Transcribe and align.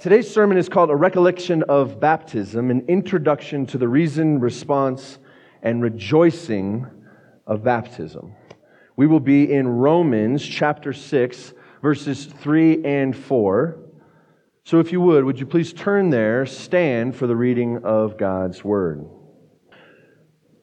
today's 0.00 0.32
sermon 0.32 0.56
is 0.56 0.70
called 0.70 0.88
A 0.88 0.96
Recollection 0.96 1.62
of 1.64 2.00
Baptism, 2.00 2.70
an 2.70 2.86
introduction 2.88 3.66
to 3.66 3.76
the 3.76 3.86
reason, 3.86 4.40
response, 4.40 5.18
and 5.62 5.82
rejoicing 5.82 6.86
of 7.46 7.62
baptism. 7.62 8.34
We 8.96 9.06
will 9.06 9.20
be 9.20 9.52
in 9.52 9.68
Romans 9.68 10.42
chapter 10.42 10.94
6, 10.94 11.52
verses 11.82 12.24
3 12.24 12.82
and 12.82 13.14
4. 13.14 13.78
So 14.64 14.80
if 14.80 14.90
you 14.90 15.02
would, 15.02 15.24
would 15.24 15.38
you 15.38 15.44
please 15.44 15.74
turn 15.74 16.08
there, 16.08 16.46
stand 16.46 17.14
for 17.14 17.26
the 17.26 17.36
reading 17.36 17.84
of 17.84 18.16
God's 18.16 18.64
word. 18.64 19.06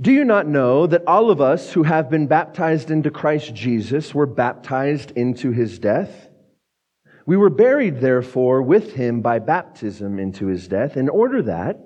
Do 0.02 0.12
you 0.12 0.26
not 0.26 0.48
know 0.48 0.88
that 0.88 1.06
all 1.06 1.30
of 1.30 1.42
us 1.42 1.74
who 1.74 1.84
have 1.84 2.10
been 2.10 2.26
baptized 2.26 2.90
into 2.90 3.12
Christ 3.12 3.54
Jesus 3.54 4.16
were 4.16 4.26
baptized 4.26 5.12
into 5.12 5.52
his 5.52 5.78
death? 5.78 6.27
We 7.28 7.36
were 7.36 7.50
buried, 7.50 8.00
therefore, 8.00 8.62
with 8.62 8.94
him 8.94 9.22
by 9.22 9.40
baptism 9.40 10.18
into 10.18 10.48
his 10.48 10.70
death, 10.70 10.96
in 10.96 11.10
order 11.10 11.42
that, 11.42 11.78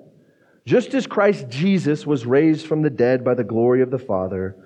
just 0.64 0.94
as 0.94 1.08
Christ 1.08 1.48
Jesus 1.48 2.06
was 2.06 2.24
raised 2.24 2.64
from 2.64 2.82
the 2.82 2.90
dead 2.90 3.24
by 3.24 3.34
the 3.34 3.42
glory 3.42 3.82
of 3.82 3.90
the 3.90 3.98
Father, 3.98 4.56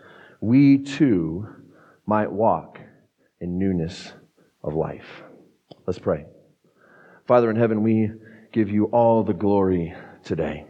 we 0.43 0.77
too 0.77 1.49
might 2.05 2.31
walk 2.31 2.79
in 3.41 3.59
newness 3.59 4.13
of 4.63 4.75
life. 4.75 5.23
Let's 5.87 5.99
pray. 5.99 6.27
Father 7.27 7.49
in 7.49 7.57
heaven, 7.57 7.83
we 7.83 8.11
give 8.53 8.69
you 8.69 8.85
all 8.87 9.25
the 9.25 9.33
glory 9.33 9.95
today. 10.23 10.67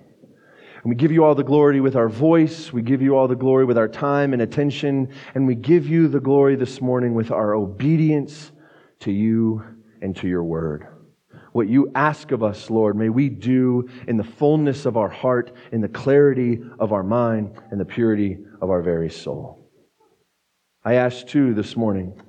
And 0.85 0.85
we 0.85 0.95
give 0.95 1.11
you 1.11 1.25
all 1.25 1.35
the 1.35 1.43
glory 1.43 1.81
with 1.81 1.97
our 1.97 2.09
voice. 2.09 2.73
We 2.73 2.83
give 2.83 3.03
you 3.03 3.17
all 3.17 3.27
the 3.27 3.35
glory 3.35 3.65
with 3.65 3.77
our 3.77 3.89
time 3.89 4.35
and 4.35 4.41
attention. 4.41 5.13
And 5.35 5.49
we 5.49 5.57
give 5.57 5.89
you 5.89 6.07
the 6.07 6.21
glory 6.21 6.55
this 6.55 6.81
morning 6.81 7.13
with 7.13 7.33
our 7.33 7.55
obedience 7.57 8.53
to 9.01 9.11
you 9.11 9.65
and 10.07 10.15
to 10.15 10.29
your 10.29 10.45
word. 10.45 10.87
What 11.51 11.69
you 11.69 11.91
ask 11.97 12.31
of 12.31 12.45
us, 12.45 12.71
Lord, 12.71 12.97
may 12.97 13.09
we 13.09 13.29
do 13.29 13.89
in 14.07 14.17
the 14.17 14.23
fullness 14.23 14.87
of 14.87 14.97
our 14.97 15.09
heart, 15.09 15.53
in 15.73 15.81
the 15.81 15.89
clarity 15.89 16.61
of 16.79 16.93
our 16.93 17.03
mind, 17.03 17.61
and 17.73 17.81
the 17.81 17.85
purity 17.85 18.39
of 18.63 18.71
our 18.71 18.83
very 18.83 19.11
soul. 19.11 19.69
I 20.85 20.95
ask 20.95 21.27
too 21.27 21.55
this 21.55 21.77
morning 21.77 22.23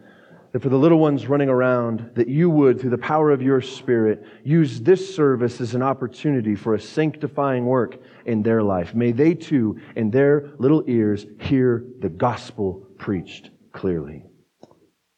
that 0.54 0.64
for 0.64 0.70
the 0.70 0.78
little 0.78 0.98
ones 0.98 1.28
running 1.28 1.50
around, 1.50 2.10
that 2.16 2.28
you 2.28 2.50
would, 2.50 2.82
through 2.82 2.90
the 2.90 2.98
power 2.98 3.30
of 3.30 3.44
your 3.44 3.62
Spirit, 3.62 4.24
use 4.44 4.82
this 4.82 5.16
service 5.16 5.62
as 5.62 5.76
an 5.76 5.84
opportunity 5.84 6.56
for 6.56 6.74
a 6.74 6.82
sanctifying 6.82 7.68
work 7.68 8.02
in 8.26 8.42
their 8.42 8.64
life. 8.64 8.96
May 8.96 9.12
they 9.12 9.36
too, 9.36 9.80
in 9.96 10.10
their 10.10 10.50
little 10.58 10.84
ears, 10.88 11.28
hear 11.42 11.86
the 12.00 12.10
gospel 12.10 12.88
preached 12.98 13.52
clearly. 13.72 14.24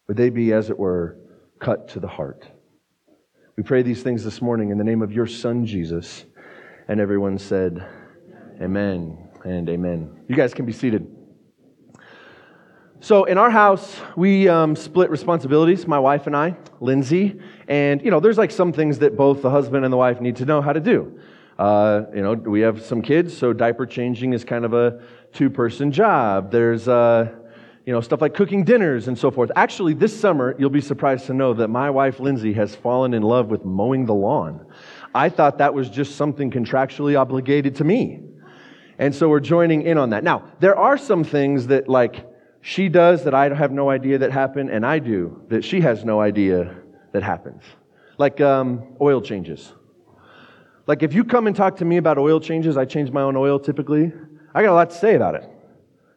Would 0.08 0.18
they 0.18 0.28
be, 0.28 0.52
as 0.52 0.68
it 0.68 0.78
were, 0.78 1.16
cut 1.60 1.88
to 1.88 2.00
the 2.00 2.08
heart? 2.08 2.48
We 3.56 3.62
pray 3.62 3.82
these 3.82 4.02
things 4.02 4.24
this 4.24 4.40
morning 4.40 4.70
in 4.70 4.78
the 4.78 4.84
name 4.84 5.02
of 5.02 5.12
your 5.12 5.26
Son, 5.26 5.66
Jesus. 5.66 6.24
And 6.88 6.98
everyone 6.98 7.38
said, 7.38 7.86
Amen 8.60 9.28
and 9.44 9.68
amen. 9.68 10.24
You 10.28 10.34
guys 10.34 10.54
can 10.54 10.66
be 10.66 10.72
seated. 10.72 11.06
So 13.02 13.24
in 13.24 13.38
our 13.38 13.50
house, 13.50 13.98
we 14.16 14.48
um, 14.48 14.76
split 14.76 15.08
responsibilities, 15.08 15.86
my 15.86 15.98
wife 15.98 16.26
and 16.26 16.36
I, 16.36 16.56
Lindsay. 16.80 17.40
And, 17.68 18.02
you 18.02 18.10
know, 18.10 18.20
there's 18.20 18.36
like 18.36 18.50
some 18.50 18.72
things 18.72 18.98
that 18.98 19.16
both 19.16 19.40
the 19.40 19.50
husband 19.50 19.84
and 19.84 19.92
the 19.92 19.96
wife 19.96 20.20
need 20.20 20.36
to 20.36 20.44
know 20.44 20.60
how 20.60 20.72
to 20.72 20.80
do. 20.80 21.18
Uh, 21.58 22.02
you 22.14 22.22
know, 22.22 22.34
we 22.34 22.60
have 22.60 22.82
some 22.82 23.02
kids, 23.02 23.36
so 23.36 23.52
diaper 23.52 23.86
changing 23.86 24.32
is 24.32 24.44
kind 24.44 24.64
of 24.64 24.74
a 24.74 25.02
two 25.32 25.48
person 25.48 25.92
job. 25.92 26.50
There's, 26.50 26.88
uh, 26.88 27.39
you 27.86 27.92
know, 27.92 28.00
stuff 28.00 28.20
like 28.20 28.34
cooking 28.34 28.64
dinners 28.64 29.08
and 29.08 29.18
so 29.18 29.30
forth. 29.30 29.50
Actually, 29.56 29.94
this 29.94 30.18
summer, 30.18 30.54
you'll 30.58 30.70
be 30.70 30.80
surprised 30.80 31.26
to 31.26 31.34
know 31.34 31.54
that 31.54 31.68
my 31.68 31.90
wife, 31.90 32.20
Lindsay, 32.20 32.52
has 32.52 32.74
fallen 32.74 33.14
in 33.14 33.22
love 33.22 33.48
with 33.48 33.64
mowing 33.64 34.06
the 34.06 34.14
lawn. 34.14 34.66
I 35.14 35.28
thought 35.28 35.58
that 35.58 35.74
was 35.74 35.88
just 35.88 36.16
something 36.16 36.50
contractually 36.50 37.18
obligated 37.18 37.76
to 37.76 37.84
me. 37.84 38.20
And 38.98 39.14
so 39.14 39.28
we're 39.28 39.40
joining 39.40 39.82
in 39.82 39.96
on 39.96 40.10
that. 40.10 40.22
Now, 40.22 40.44
there 40.60 40.76
are 40.76 40.98
some 40.98 41.24
things 41.24 41.68
that, 41.68 41.88
like, 41.88 42.26
she 42.60 42.88
does 42.88 43.24
that 43.24 43.34
I 43.34 43.52
have 43.54 43.72
no 43.72 43.88
idea 43.88 44.18
that 44.18 44.30
happen, 44.30 44.68
and 44.68 44.84
I 44.84 44.98
do 44.98 45.42
that 45.48 45.64
she 45.64 45.80
has 45.80 46.04
no 46.04 46.20
idea 46.20 46.76
that 47.12 47.22
happens. 47.22 47.62
Like 48.18 48.40
um, 48.40 48.96
oil 49.00 49.22
changes. 49.22 49.72
Like 50.86 51.02
if 51.02 51.14
you 51.14 51.24
come 51.24 51.46
and 51.46 51.56
talk 51.56 51.76
to 51.76 51.84
me 51.84 51.96
about 51.96 52.18
oil 52.18 52.40
changes, 52.40 52.76
I 52.76 52.84
change 52.84 53.10
my 53.10 53.22
own 53.22 53.36
oil 53.36 53.58
typically. 53.58 54.12
I 54.54 54.62
got 54.62 54.72
a 54.72 54.74
lot 54.74 54.90
to 54.90 54.96
say 54.96 55.14
about 55.14 55.36
it. 55.36 55.48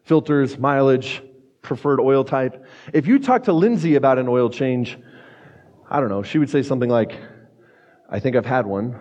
Filters, 0.02 0.58
mileage, 0.58 1.22
preferred 1.64 1.98
oil 1.98 2.22
type. 2.22 2.64
If 2.92 3.08
you 3.08 3.18
talk 3.18 3.44
to 3.44 3.52
Lindsay 3.52 3.96
about 3.96 4.18
an 4.18 4.28
oil 4.28 4.48
change, 4.48 4.96
I 5.90 5.98
don't 5.98 6.08
know, 6.08 6.22
she 6.22 6.38
would 6.38 6.50
say 6.50 6.62
something 6.62 6.88
like, 6.88 7.18
I 8.08 8.20
think 8.20 8.36
I've 8.36 8.46
had 8.46 8.66
one. 8.66 8.94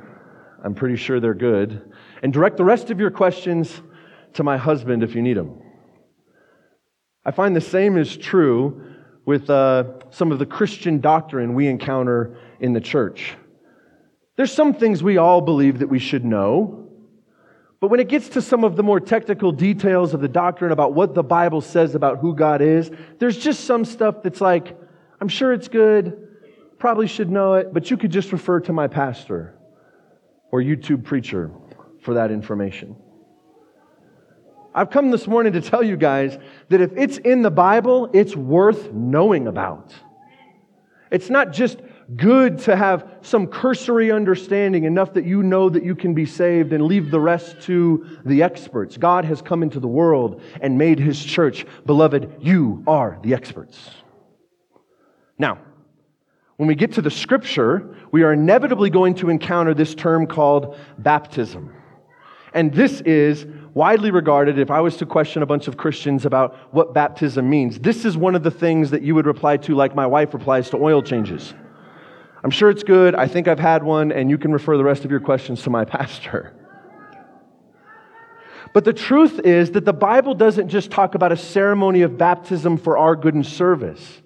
I'm 0.64 0.74
pretty 0.74 0.96
sure 0.96 1.20
they're 1.20 1.36
good. 1.36 1.92
And 2.24 2.34
direct 2.34 2.58
the 2.58 2.64
rest 2.64 2.90
of 2.90 3.00
your 3.00 3.12
questions 3.12 3.82
to 4.34 4.44
my 4.44 4.58
husband 4.58 5.04
if 5.04 5.14
you 5.14 5.22
need 5.22 5.38
them. 5.38 5.62
I 7.26 7.32
find 7.32 7.56
the 7.56 7.62
same 7.62 7.98
is 7.98 8.18
true 8.18 8.96
with 9.26 9.50
uh, 9.50 10.00
some 10.10 10.32
of 10.32 10.40
the 10.40 10.46
Christian 10.46 11.00
doctrine 11.00 11.54
we 11.54 11.68
encounter 11.68 12.38
in 12.60 12.74
the 12.74 12.82
church. 12.82 13.36
There's 14.36 14.52
some 14.52 14.74
things 14.74 15.04
we 15.04 15.18
all 15.18 15.42
believe 15.42 15.80
that 15.80 15.88
we 15.88 16.00
should 16.00 16.26
know, 16.26 16.83
but 17.84 17.90
when 17.90 18.00
it 18.00 18.08
gets 18.08 18.30
to 18.30 18.42
some 18.42 18.64
of 18.64 18.78
the 18.78 18.82
more 18.82 19.02
technical 19.02 19.52
details 19.52 20.14
of 20.14 20.22
the 20.22 20.28
doctrine 20.30 20.72
about 20.72 20.94
what 20.94 21.14
the 21.14 21.22
Bible 21.22 21.60
says 21.60 21.96
about 21.96 22.20
who 22.20 22.34
God 22.34 22.62
is, 22.62 22.90
there's 23.20 23.38
just 23.38 23.66
some 23.66 23.84
stuff 23.84 24.24
that's 24.24 24.40
like, 24.40 24.78
I'm 25.20 25.28
sure 25.28 25.52
it's 25.52 25.68
good, 25.68 26.30
probably 26.80 27.08
should 27.08 27.30
know 27.30 27.56
it, 27.56 27.74
but 27.74 27.92
you 27.92 27.98
could 27.98 28.10
just 28.10 28.32
refer 28.32 28.62
to 28.62 28.72
my 28.72 28.88
pastor 28.88 29.58
or 30.50 30.62
YouTube 30.62 31.04
preacher 31.04 31.52
for 32.00 32.14
that 32.14 32.32
information. 32.32 32.96
I've 34.74 34.90
come 34.90 35.12
this 35.12 35.28
morning 35.28 35.52
to 35.52 35.60
tell 35.60 35.84
you 35.84 35.98
guys 35.98 36.38
that 36.70 36.80
if 36.80 36.94
it's 36.96 37.18
in 37.18 37.42
the 37.42 37.52
Bible, 37.52 38.10
it's 38.14 38.34
worth 38.34 38.94
knowing 38.94 39.46
about. 39.46 39.94
It's 41.12 41.30
not 41.30 41.52
just 41.52 41.80
good 42.16 42.60
to 42.60 42.76
have 42.76 43.18
some 43.22 43.48
cursory 43.48 44.12
understanding, 44.12 44.84
enough 44.84 45.14
that 45.14 45.26
you 45.26 45.44
know 45.44 45.70
that 45.70 45.84
you 45.84 45.96
can 45.96 46.14
be 46.14 46.26
saved 46.26 46.74
and 46.74 46.86
leave 46.86 47.12
the 47.12 47.20
rest 47.20 47.62
to 47.62 48.20
the 48.26 48.44
experts. 48.44 48.98
God 48.98 49.26
has 49.26 49.42
come 49.42 49.64
into 49.64 49.80
the 49.80 49.88
world 49.88 50.42
and 50.62 50.78
made 50.78 51.00
his 51.00 51.24
church. 51.24 51.66
Beloved, 51.86 52.38
you 52.42 52.84
are 52.88 53.20
the 53.24 53.34
experts. 53.34 53.90
Now, 55.38 55.60
when 56.58 56.68
we 56.68 56.76
get 56.76 56.94
to 56.94 57.02
the 57.02 57.12
scripture, 57.12 57.96
we 58.12 58.24
are 58.24 58.34
inevitably 58.34 58.90
going 58.90 59.16
to 59.16 59.30
encounter 59.30 59.74
this 59.74 59.96
term 59.96 60.28
called 60.28 60.78
baptism. 61.00 61.74
And 62.54 62.72
this 62.72 63.02
is 63.02 63.48
widely 63.74 64.12
regarded, 64.12 64.60
if 64.60 64.70
I 64.70 64.80
was 64.82 64.98
to 64.98 65.08
question 65.08 65.42
a 65.42 65.48
bunch 65.48 65.68
of 65.68 65.76
Christians 65.76 66.26
about 66.26 66.56
what 66.72 66.94
baptism 66.94 67.50
means, 67.50 67.80
this 67.80 68.06
is 68.06 68.16
one 68.16 68.36
of 68.36 68.44
the 68.44 68.52
things 68.52 68.92
that 68.92 69.02
you 69.02 69.16
would 69.16 69.26
reply 69.26 69.58
to, 69.58 69.74
like 69.74 69.96
my 69.96 70.06
wife 70.06 70.34
replies 70.34 70.70
to 70.70 70.78
oil 70.78 71.02
changes. 71.02 71.56
I'm 72.44 72.52
sure 72.52 72.70
it's 72.70 72.84
good. 72.84 73.16
I 73.16 73.28
think 73.28 73.48
I've 73.48 73.60
had 73.60 73.84
one, 73.84 74.12
and 74.12 74.30
you 74.30 74.38
can 74.38 74.52
refer 74.52 74.78
the 74.78 74.84
rest 74.84 75.06
of 75.06 75.12
your 75.12 75.22
questions 75.22 75.64
to 75.64 75.70
my 75.70 75.86
pastor. 75.98 76.54
But 78.74 78.86
the 78.86 78.94
truth 78.94 79.40
is 79.40 79.72
that 79.72 79.86
the 79.86 79.94
Bible 79.94 80.34
doesn't 80.34 80.70
just 80.70 80.90
talk 80.90 81.16
about 81.16 81.32
a 81.32 81.38
ceremony 81.38 82.02
of 82.02 82.18
baptism 82.18 82.78
for 82.78 82.98
our 82.98 83.16
good 83.16 83.36
and 83.36 83.46
service. 83.46 84.22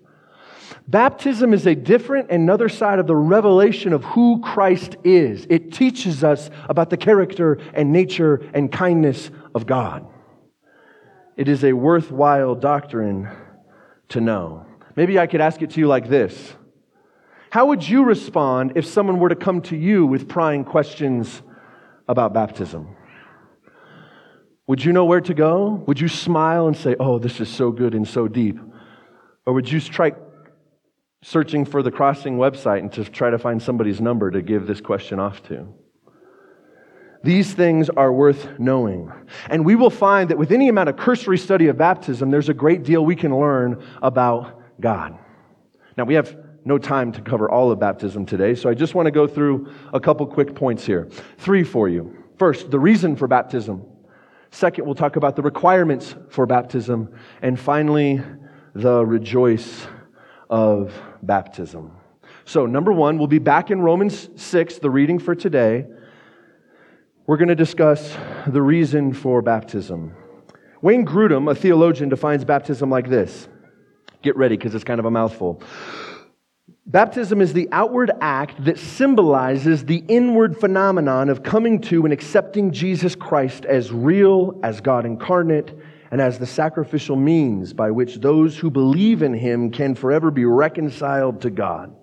Baptism 0.88 1.53
is 1.53 1.67
a 1.67 1.75
different, 1.75 2.31
another 2.31 2.69
side 2.69 2.97
of 2.97 3.07
the 3.07 3.16
revelation 3.16 3.91
of 3.91 4.05
who 4.05 4.39
Christ 4.39 4.95
is. 5.03 5.45
It 5.49 5.73
teaches 5.73 6.23
us 6.23 6.49
about 6.69 6.89
the 6.89 6.95
character 6.95 7.59
and 7.73 7.91
nature 7.91 8.49
and 8.53 8.72
kindness 8.72 9.29
of 9.53 9.66
God. 9.66 10.07
It 11.35 11.49
is 11.49 11.66
a 11.66 11.73
worthwhile 11.73 12.55
doctrine 12.55 13.29
to 14.09 14.22
know. 14.22 14.66
Maybe 14.95 15.19
I 15.19 15.28
could 15.28 15.41
ask 15.41 15.61
it 15.61 15.72
to 15.72 15.79
you 15.81 15.88
like 15.88 16.07
this 16.07 16.55
How 17.57 17.66
would 17.66 17.90
you 17.90 18.03
respond 18.03 18.73
if 18.75 18.85
someone 18.85 19.18
were 19.18 19.29
to 19.29 19.35
come 19.35 19.62
to 19.63 19.75
you 19.75 20.06
with 20.06 20.29
prying 20.29 20.63
questions 20.63 21.41
about 22.08 22.31
baptism? 22.31 22.96
Would 24.67 24.85
you 24.85 24.93
know 24.93 25.05
where 25.05 25.22
to 25.22 25.34
go? 25.34 25.84
Would 25.87 25.99
you 25.99 26.08
smile 26.08 26.67
and 26.67 26.78
say, 26.78 26.96
Oh, 26.99 27.17
this 27.17 27.40
is 27.40 27.49
so 27.49 27.72
good 27.72 27.96
and 27.96 28.08
so 28.08 28.28
deep? 28.28 28.59
Or 29.47 29.53
would 29.53 29.72
you 29.72 29.79
strike 29.79 30.16
searching 31.23 31.66
for 31.66 31.81
the 31.81 31.90
crossing 31.90 32.37
website 32.37 32.81
and 32.81 32.93
to 32.93 33.03
try 33.05 33.31
to 33.31 33.40
find 33.40 33.59
somebody's 33.59 33.99
number 33.99 34.29
to 34.29 34.43
give 34.43 34.67
this 34.67 34.79
question 34.79 35.20
off 35.20 35.41
to. 35.47 35.67
These 37.23 37.55
things 37.55 37.90
are 37.90 38.14
worth 38.14 38.59
knowing. 38.59 39.11
And 39.49 39.66
we 39.66 39.73
will 39.73 39.90
find 39.90 40.29
that 40.29 40.37
with 40.37 40.52
any 40.52 40.70
amount 40.70 40.90
of 40.90 40.97
cursory 40.97 41.40
study 41.40 41.70
of 41.70 41.78
baptism, 41.79 42.29
there's 42.29 42.49
a 42.49 42.53
great 42.53 42.84
deal 42.84 43.03
we 43.03 43.16
can 43.16 43.35
learn 43.35 43.84
about 44.03 44.61
God. 44.79 45.17
Now, 45.97 46.03
we 46.03 46.14
have 46.14 46.37
no 46.67 46.78
time 46.78 47.11
to 47.14 47.22
cover 47.22 47.49
all 47.49 47.72
of 47.72 47.79
baptism 47.79 48.25
today, 48.25 48.53
so 48.53 48.69
I 48.69 48.73
just 48.73 48.93
want 48.93 49.08
to 49.08 49.11
go 49.11 49.25
through 49.25 49.72
a 49.93 49.99
couple 49.99 50.28
quick 50.28 50.53
points 50.53 50.85
here. 50.85 51.08
Three 51.37 51.64
for 51.64 51.87
you. 51.87 52.23
First, 52.37 52.69
the 52.69 52.79
reason 52.79 53.16
for 53.16 53.28
baptism. 53.28 53.84
Second, 54.52 54.85
we'll 54.85 54.96
talk 54.96 55.16
about 55.16 55.35
the 55.35 55.41
requirements 55.41 56.16
for 56.29 56.46
baptism. 56.46 57.14
And 57.41 57.59
finally, 57.59 58.22
the 58.75 59.05
rejoice 59.05 59.87
of 60.49 60.93
baptism. 61.23 61.91
So, 62.46 62.66
number 62.66 62.91
one, 62.91 63.17
we'll 63.17 63.28
be 63.28 63.40
back 63.40 63.72
in 63.72 63.81
Romans 63.81 64.29
6, 64.35 64.79
the 64.79 64.90
reading 64.90 65.19
for 65.19 65.35
today. 65.35 65.85
We're 67.25 67.37
going 67.37 67.49
to 67.49 67.55
discuss 67.55 68.16
the 68.46 68.61
reason 68.61 69.14
for 69.14 69.41
baptism. 69.41 70.16
Wayne 70.81 71.05
Grudem, 71.05 71.52
a 71.52 71.55
theologian, 71.55 72.09
defines 72.09 72.46
baptism 72.46 72.90
like 72.90 73.09
this. 73.09 73.49
Get 74.22 74.37
ready 74.37 74.55
because 74.55 74.75
it's 74.75 74.84
kind 74.84 74.99
of 74.99 75.05
a 75.05 75.11
mouthful. 75.11 75.61
Baptism 76.89 77.41
is 77.41 77.51
the 77.51 77.67
outward 77.73 78.11
act 78.22 78.63
that 78.63 78.79
symbolizes 78.79 79.84
the 79.84 80.05
inward 80.07 80.57
phenomenon 80.57 81.28
of 81.28 81.43
coming 81.43 81.81
to 81.81 82.05
and 82.05 82.13
accepting 82.13 82.72
Jesus 82.72 83.13
Christ 83.13 83.66
as 83.66 83.91
real, 83.91 84.57
as 84.63 84.79
God 84.79 85.05
incarnate, 85.05 85.78
and 86.11 86.22
as 86.22 86.39
the 86.39 86.45
sacrificial 86.45 87.17
means 87.17 87.73
by 87.73 87.91
which 87.91 88.16
those 88.16 88.57
who 88.57 88.72
believe 88.72 89.22
in 89.22 89.34
him 89.34 89.69
can 89.69 89.95
forever 89.95 90.31
be 90.31 90.45
reconciled 90.45 91.41
to 91.41 91.49
God. 91.49 91.93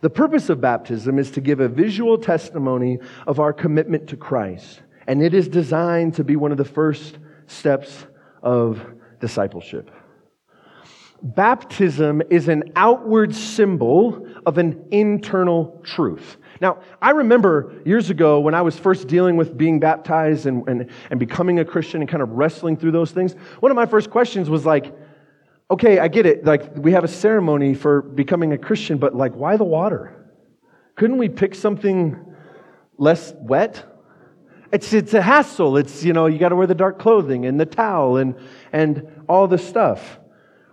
The 0.00 0.08
purpose 0.08 0.48
of 0.48 0.62
baptism 0.62 1.18
is 1.18 1.30
to 1.32 1.42
give 1.42 1.60
a 1.60 1.68
visual 1.68 2.16
testimony 2.16 2.98
of 3.26 3.38
our 3.38 3.52
commitment 3.52 4.08
to 4.08 4.16
Christ, 4.16 4.80
and 5.06 5.22
it 5.22 5.34
is 5.34 5.46
designed 5.46 6.14
to 6.14 6.24
be 6.24 6.36
one 6.36 6.52
of 6.52 6.58
the 6.58 6.64
first 6.64 7.18
steps 7.48 8.06
of 8.42 8.80
discipleship. 9.20 9.90
Baptism 11.34 12.22
is 12.30 12.46
an 12.46 12.72
outward 12.76 13.34
symbol 13.34 14.28
of 14.46 14.58
an 14.58 14.86
internal 14.92 15.80
truth. 15.82 16.36
Now, 16.60 16.78
I 17.02 17.10
remember 17.10 17.82
years 17.84 18.10
ago 18.10 18.38
when 18.38 18.54
I 18.54 18.62
was 18.62 18.78
first 18.78 19.08
dealing 19.08 19.36
with 19.36 19.58
being 19.58 19.80
baptized 19.80 20.46
and, 20.46 20.68
and, 20.68 20.88
and 21.10 21.18
becoming 21.18 21.58
a 21.58 21.64
Christian 21.64 22.00
and 22.00 22.08
kind 22.08 22.22
of 22.22 22.30
wrestling 22.30 22.76
through 22.76 22.92
those 22.92 23.10
things. 23.10 23.34
One 23.58 23.72
of 23.72 23.76
my 23.76 23.86
first 23.86 24.08
questions 24.08 24.48
was 24.48 24.64
like, 24.64 24.94
okay, 25.68 25.98
I 25.98 26.06
get 26.06 26.26
it. 26.26 26.44
Like, 26.44 26.76
we 26.76 26.92
have 26.92 27.02
a 27.02 27.08
ceremony 27.08 27.74
for 27.74 28.02
becoming 28.02 28.52
a 28.52 28.58
Christian, 28.58 28.98
but 28.98 29.12
like, 29.12 29.34
why 29.34 29.56
the 29.56 29.64
water? 29.64 30.30
Couldn't 30.94 31.18
we 31.18 31.28
pick 31.28 31.56
something 31.56 32.24
less 32.98 33.34
wet? 33.36 33.84
It's, 34.70 34.92
it's 34.92 35.12
a 35.12 35.22
hassle. 35.22 35.76
It's, 35.76 36.04
you 36.04 36.12
know, 36.12 36.26
you 36.26 36.38
got 36.38 36.50
to 36.50 36.56
wear 36.56 36.68
the 36.68 36.74
dark 36.76 37.00
clothing 37.00 37.46
and 37.46 37.58
the 37.58 37.66
towel 37.66 38.16
and, 38.16 38.36
and 38.72 39.24
all 39.28 39.48
the 39.48 39.58
stuff. 39.58 40.20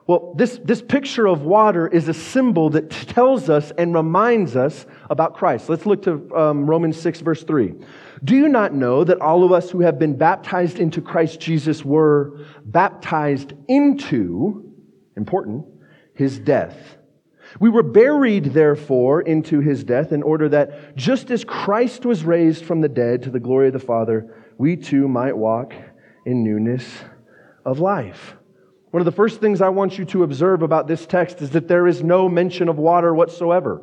Well, 0.06 0.34
this, 0.36 0.60
this 0.66 0.82
picture 0.82 1.28
of 1.28 1.44
water 1.44 1.88
is 1.88 2.10
a 2.10 2.14
symbol 2.14 2.70
that 2.72 2.90
tells 2.90 3.50
us 3.50 3.72
and 3.78 3.96
reminds 3.96 4.56
us 4.56 4.86
about 5.10 5.36
Christ. 5.36 5.70
Let's 5.70 5.86
look 5.86 6.04
to 6.04 6.36
um, 6.36 6.66
Romans 6.66 7.00
6, 7.00 7.22
verse 7.22 7.44
3. 7.44 7.74
Do 8.24 8.36
you 8.36 8.50
not 8.50 8.74
know 8.74 9.06
that 9.06 9.22
all 9.22 9.46
of 9.46 9.54
us 9.54 9.70
who 9.70 9.80
have 9.80 10.00
been 10.00 10.18
baptized 10.18 10.80
into 10.80 11.02
Christ 11.02 11.40
Jesus 11.40 11.86
were 11.86 12.46
baptized 12.66 13.54
into, 13.70 14.74
important, 15.16 15.66
his 16.16 16.38
death? 16.38 16.98
We 17.62 17.70
were 17.70 17.84
buried, 17.84 18.46
therefore, 18.46 19.22
into 19.22 19.62
his 19.62 19.86
death 19.86 20.12
in 20.12 20.22
order 20.22 20.50
that 20.50 20.98
just 20.98 21.32
as 21.32 21.46
Christ 21.46 22.06
was 22.06 22.26
raised 22.26 22.66
from 22.66 22.82
the 22.82 22.90
dead 22.90 23.24
to 23.24 23.30
the 23.30 23.40
glory 23.40 23.68
of 23.68 23.74
the 23.74 23.80
Father, 23.80 24.36
we 24.58 24.76
too 24.76 25.08
might 25.08 25.38
walk 25.38 25.74
in 26.26 26.44
newness 26.44 26.86
of 27.66 27.80
life. 27.80 28.36
One 28.94 29.02
of 29.02 29.06
the 29.06 29.12
first 29.12 29.42
things 29.42 29.60
I 29.60 29.70
want 29.70 29.98
you 29.98 30.06
to 30.06 30.22
observe 30.22 30.62
about 30.62 30.86
this 30.86 31.08
text 31.08 31.42
is 31.42 31.50
that 31.50 31.68
there 31.68 31.88
is 31.88 32.04
no 32.04 32.30
mention 32.30 32.70
of 32.70 32.78
water 32.78 33.12
whatsoever. 33.12 33.82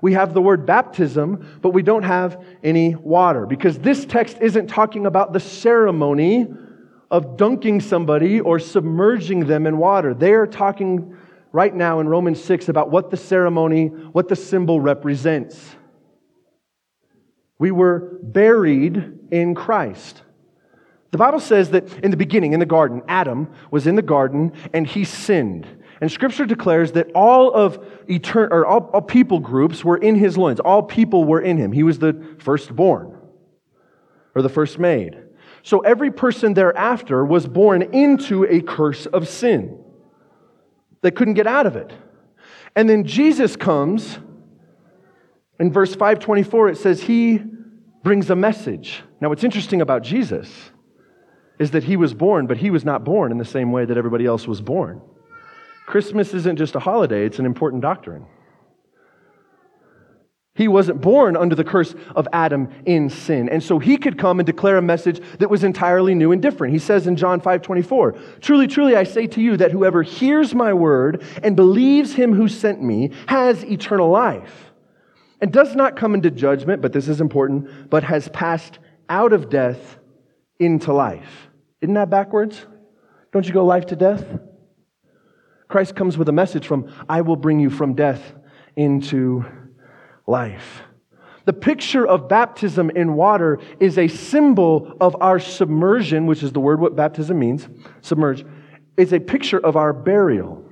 We 0.00 0.14
have 0.14 0.32
the 0.32 0.40
word 0.40 0.64
baptism, 0.64 1.58
but 1.60 1.74
we 1.74 1.82
don't 1.82 2.04
have 2.04 2.42
any 2.62 2.94
water 2.94 3.44
because 3.44 3.78
this 3.78 4.06
text 4.06 4.38
isn't 4.40 4.68
talking 4.68 5.04
about 5.04 5.34
the 5.34 5.40
ceremony 5.40 6.46
of 7.10 7.36
dunking 7.36 7.82
somebody 7.82 8.40
or 8.40 8.58
submerging 8.58 9.40
them 9.40 9.66
in 9.66 9.76
water. 9.76 10.14
They 10.14 10.32
are 10.32 10.46
talking 10.46 11.18
right 11.52 11.74
now 11.74 12.00
in 12.00 12.08
Romans 12.08 12.42
6 12.42 12.70
about 12.70 12.90
what 12.90 13.10
the 13.10 13.18
ceremony, 13.18 13.88
what 13.88 14.28
the 14.28 14.36
symbol 14.36 14.80
represents. 14.80 15.76
We 17.58 17.72
were 17.72 18.18
buried 18.22 19.18
in 19.30 19.54
Christ. 19.54 20.22
The 21.14 21.18
Bible 21.18 21.38
says 21.38 21.70
that 21.70 22.00
in 22.00 22.10
the 22.10 22.16
beginning, 22.16 22.54
in 22.54 22.58
the 22.58 22.66
garden, 22.66 23.00
Adam 23.06 23.48
was 23.70 23.86
in 23.86 23.94
the 23.94 24.02
garden 24.02 24.52
and 24.72 24.84
he 24.84 25.04
sinned. 25.04 25.64
And 26.00 26.10
scripture 26.10 26.44
declares 26.44 26.90
that 26.90 27.12
all 27.14 27.54
of 27.54 27.78
etern- 28.08 28.50
or 28.50 28.66
all, 28.66 28.90
all 28.92 29.00
people 29.00 29.38
groups 29.38 29.84
were 29.84 29.96
in 29.96 30.16
his 30.16 30.36
loins. 30.36 30.58
All 30.58 30.82
people 30.82 31.22
were 31.22 31.40
in 31.40 31.56
him. 31.56 31.70
He 31.70 31.84
was 31.84 32.00
the 32.00 32.20
firstborn 32.40 33.16
or 34.34 34.42
the 34.42 34.48
first 34.48 34.80
made. 34.80 35.16
So 35.62 35.78
every 35.82 36.10
person 36.10 36.52
thereafter 36.52 37.24
was 37.24 37.46
born 37.46 37.82
into 37.82 38.42
a 38.46 38.60
curse 38.60 39.06
of 39.06 39.28
sin. 39.28 39.78
They 41.02 41.12
couldn't 41.12 41.34
get 41.34 41.46
out 41.46 41.66
of 41.66 41.76
it. 41.76 41.92
And 42.74 42.90
then 42.90 43.04
Jesus 43.04 43.54
comes. 43.54 44.18
In 45.60 45.70
verse 45.70 45.94
524, 45.94 46.70
it 46.70 46.76
says, 46.76 47.02
He 47.02 47.40
brings 48.02 48.30
a 48.30 48.34
message. 48.34 49.04
Now, 49.20 49.28
what's 49.28 49.44
interesting 49.44 49.80
about 49.80 50.02
Jesus 50.02 50.50
is 51.58 51.70
that 51.72 51.84
he 51.84 51.96
was 51.96 52.14
born, 52.14 52.46
but 52.46 52.56
he 52.56 52.70
was 52.70 52.84
not 52.84 53.04
born 53.04 53.32
in 53.32 53.38
the 53.38 53.44
same 53.44 53.72
way 53.72 53.84
that 53.84 53.96
everybody 53.96 54.26
else 54.26 54.46
was 54.46 54.60
born. 54.60 55.00
Christmas 55.86 56.34
isn't 56.34 56.56
just 56.56 56.74
a 56.74 56.80
holiday, 56.80 57.26
it's 57.26 57.38
an 57.38 57.46
important 57.46 57.82
doctrine. 57.82 58.26
He 60.56 60.68
wasn't 60.68 61.00
born 61.00 61.36
under 61.36 61.56
the 61.56 61.64
curse 61.64 61.96
of 62.14 62.28
Adam 62.32 62.68
in 62.86 63.10
sin. 63.10 63.48
And 63.48 63.60
so 63.60 63.80
he 63.80 63.96
could 63.96 64.16
come 64.16 64.38
and 64.38 64.46
declare 64.46 64.76
a 64.76 64.82
message 64.82 65.20
that 65.38 65.50
was 65.50 65.64
entirely 65.64 66.14
new 66.14 66.30
and 66.30 66.40
different. 66.40 66.72
He 66.72 66.78
says 66.78 67.08
in 67.08 67.16
John 67.16 67.40
5 67.40 67.60
24, 67.60 68.12
Truly, 68.40 68.68
truly, 68.68 68.94
I 68.94 69.02
say 69.02 69.26
to 69.26 69.40
you 69.40 69.56
that 69.56 69.72
whoever 69.72 70.04
hears 70.04 70.54
my 70.54 70.72
word 70.72 71.24
and 71.42 71.56
believes 71.56 72.14
him 72.14 72.32
who 72.32 72.46
sent 72.46 72.80
me 72.80 73.10
has 73.26 73.64
eternal 73.64 74.10
life 74.10 74.72
and 75.40 75.52
does 75.52 75.74
not 75.74 75.96
come 75.96 76.14
into 76.14 76.30
judgment, 76.30 76.80
but 76.80 76.92
this 76.92 77.08
is 77.08 77.20
important, 77.20 77.90
but 77.90 78.04
has 78.04 78.28
passed 78.28 78.78
out 79.08 79.32
of 79.32 79.50
death 79.50 79.98
into 80.60 80.92
life. 80.92 81.43
Isn't 81.84 81.94
that 81.94 82.08
backwards? 82.08 82.64
Don't 83.30 83.46
you 83.46 83.52
go 83.52 83.62
life 83.62 83.84
to 83.86 83.96
death? 83.96 84.24
Christ 85.68 85.94
comes 85.94 86.16
with 86.16 86.30
a 86.30 86.32
message 86.32 86.66
from, 86.66 86.90
I 87.10 87.20
will 87.20 87.36
bring 87.36 87.60
you 87.60 87.68
from 87.68 87.92
death 87.92 88.32
into 88.74 89.44
life. 90.26 90.80
The 91.44 91.52
picture 91.52 92.06
of 92.06 92.26
baptism 92.26 92.88
in 92.88 93.12
water 93.16 93.58
is 93.80 93.98
a 93.98 94.08
symbol 94.08 94.96
of 94.98 95.14
our 95.20 95.38
submersion, 95.38 96.24
which 96.24 96.42
is 96.42 96.52
the 96.52 96.60
word 96.60 96.80
what 96.80 96.96
baptism 96.96 97.38
means, 97.38 97.68
submerge. 98.00 98.46
It's 98.96 99.12
a 99.12 99.20
picture 99.20 99.58
of 99.58 99.76
our 99.76 99.92
burial. 99.92 100.64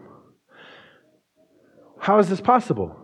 How 1.99 2.21
is 2.21 2.31
this 2.31 2.41
possible? 2.41 2.97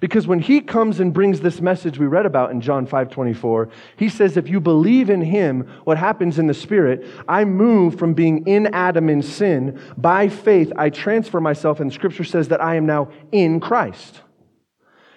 Because 0.00 0.26
when 0.26 0.38
he 0.38 0.62
comes 0.62 0.98
and 0.98 1.12
brings 1.12 1.40
this 1.40 1.60
message 1.60 1.98
we 1.98 2.06
read 2.06 2.24
about 2.24 2.50
in 2.50 2.62
John 2.62 2.86
5 2.86 3.10
24, 3.10 3.68
he 3.96 4.08
says, 4.08 4.38
If 4.38 4.48
you 4.48 4.58
believe 4.58 5.10
in 5.10 5.20
him, 5.20 5.68
what 5.84 5.98
happens 5.98 6.38
in 6.38 6.46
the 6.46 6.54
spirit, 6.54 7.06
I 7.28 7.44
move 7.44 7.98
from 7.98 8.14
being 8.14 8.46
in 8.46 8.74
Adam 8.74 9.10
in 9.10 9.22
sin. 9.22 9.78
By 9.98 10.28
faith, 10.28 10.72
I 10.74 10.88
transfer 10.88 11.38
myself, 11.38 11.80
and 11.80 11.92
scripture 11.92 12.24
says 12.24 12.48
that 12.48 12.62
I 12.62 12.76
am 12.76 12.86
now 12.86 13.10
in 13.30 13.60
Christ. 13.60 14.22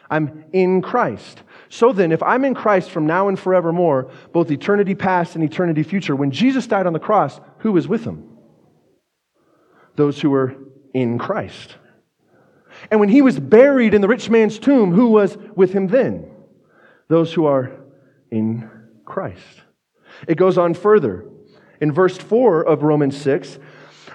I'm 0.10 0.43
in 0.51 0.81
Christ. 0.81 1.41
So 1.69 1.93
then, 1.93 2.12
if 2.12 2.22
I'm 2.22 2.43
in 2.43 2.53
Christ 2.53 2.91
from 2.91 3.08
now 3.08 3.29
and 3.29 3.39
forevermore, 3.39 4.12
both 4.34 4.51
eternity 4.51 4.96
past 4.96 5.36
and 5.36 5.43
eternity 5.43 5.84
future, 5.84 6.15
when 6.15 6.29
Jesus 6.29 6.67
died 6.67 6.86
on 6.86 6.93
the 6.93 7.00
cross, 7.00 7.39
who 7.60 7.72
was 7.72 7.88
with 7.88 8.03
him? 8.03 8.38
Those 9.96 10.19
who 10.19 10.29
were 10.29 10.55
in 10.93 11.17
Christ. 11.17 11.77
And 12.92 13.00
when 13.00 13.10
he 13.10 13.22
was 13.22 13.40
buried 13.40 13.94
in 13.94 14.02
the 14.02 14.08
rich 14.08 14.30
man's 14.30 14.60
tomb, 14.60 14.92
who 14.92 15.08
was 15.08 15.38
with 15.56 15.74
him 15.74 15.88
then? 15.88 16.30
Those 17.08 17.34
who 17.34 17.46
are 17.46 17.72
in 18.32 18.70
Christ. 19.06 19.62
It 20.28 20.36
goes 20.36 20.58
on 20.58 20.74
further. 20.74 21.25
In 21.82 21.92
verse 21.92 22.18
4 22.18 22.66
of 22.66 22.84
Romans 22.84 23.18
6, 23.18 23.60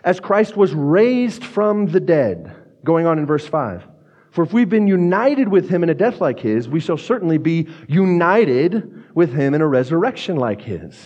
as 0.04 0.20
Christ 0.20 0.56
was 0.56 0.72
raised 0.72 1.44
from 1.44 1.86
the 1.86 2.00
dead, 2.00 2.54
going 2.84 3.06
on 3.06 3.18
in 3.18 3.26
verse 3.26 3.46
5. 3.46 3.86
For 4.30 4.44
if 4.44 4.52
we've 4.52 4.68
been 4.68 4.86
united 4.86 5.48
with 5.48 5.68
him 5.68 5.82
in 5.82 5.90
a 5.90 5.94
death 5.94 6.20
like 6.20 6.38
his, 6.38 6.68
we 6.68 6.80
shall 6.80 6.96
certainly 6.96 7.38
be 7.38 7.68
united 7.88 9.14
with 9.14 9.34
him 9.34 9.54
in 9.54 9.60
a 9.60 9.66
resurrection 9.66 10.36
like 10.36 10.60
his. 10.60 10.96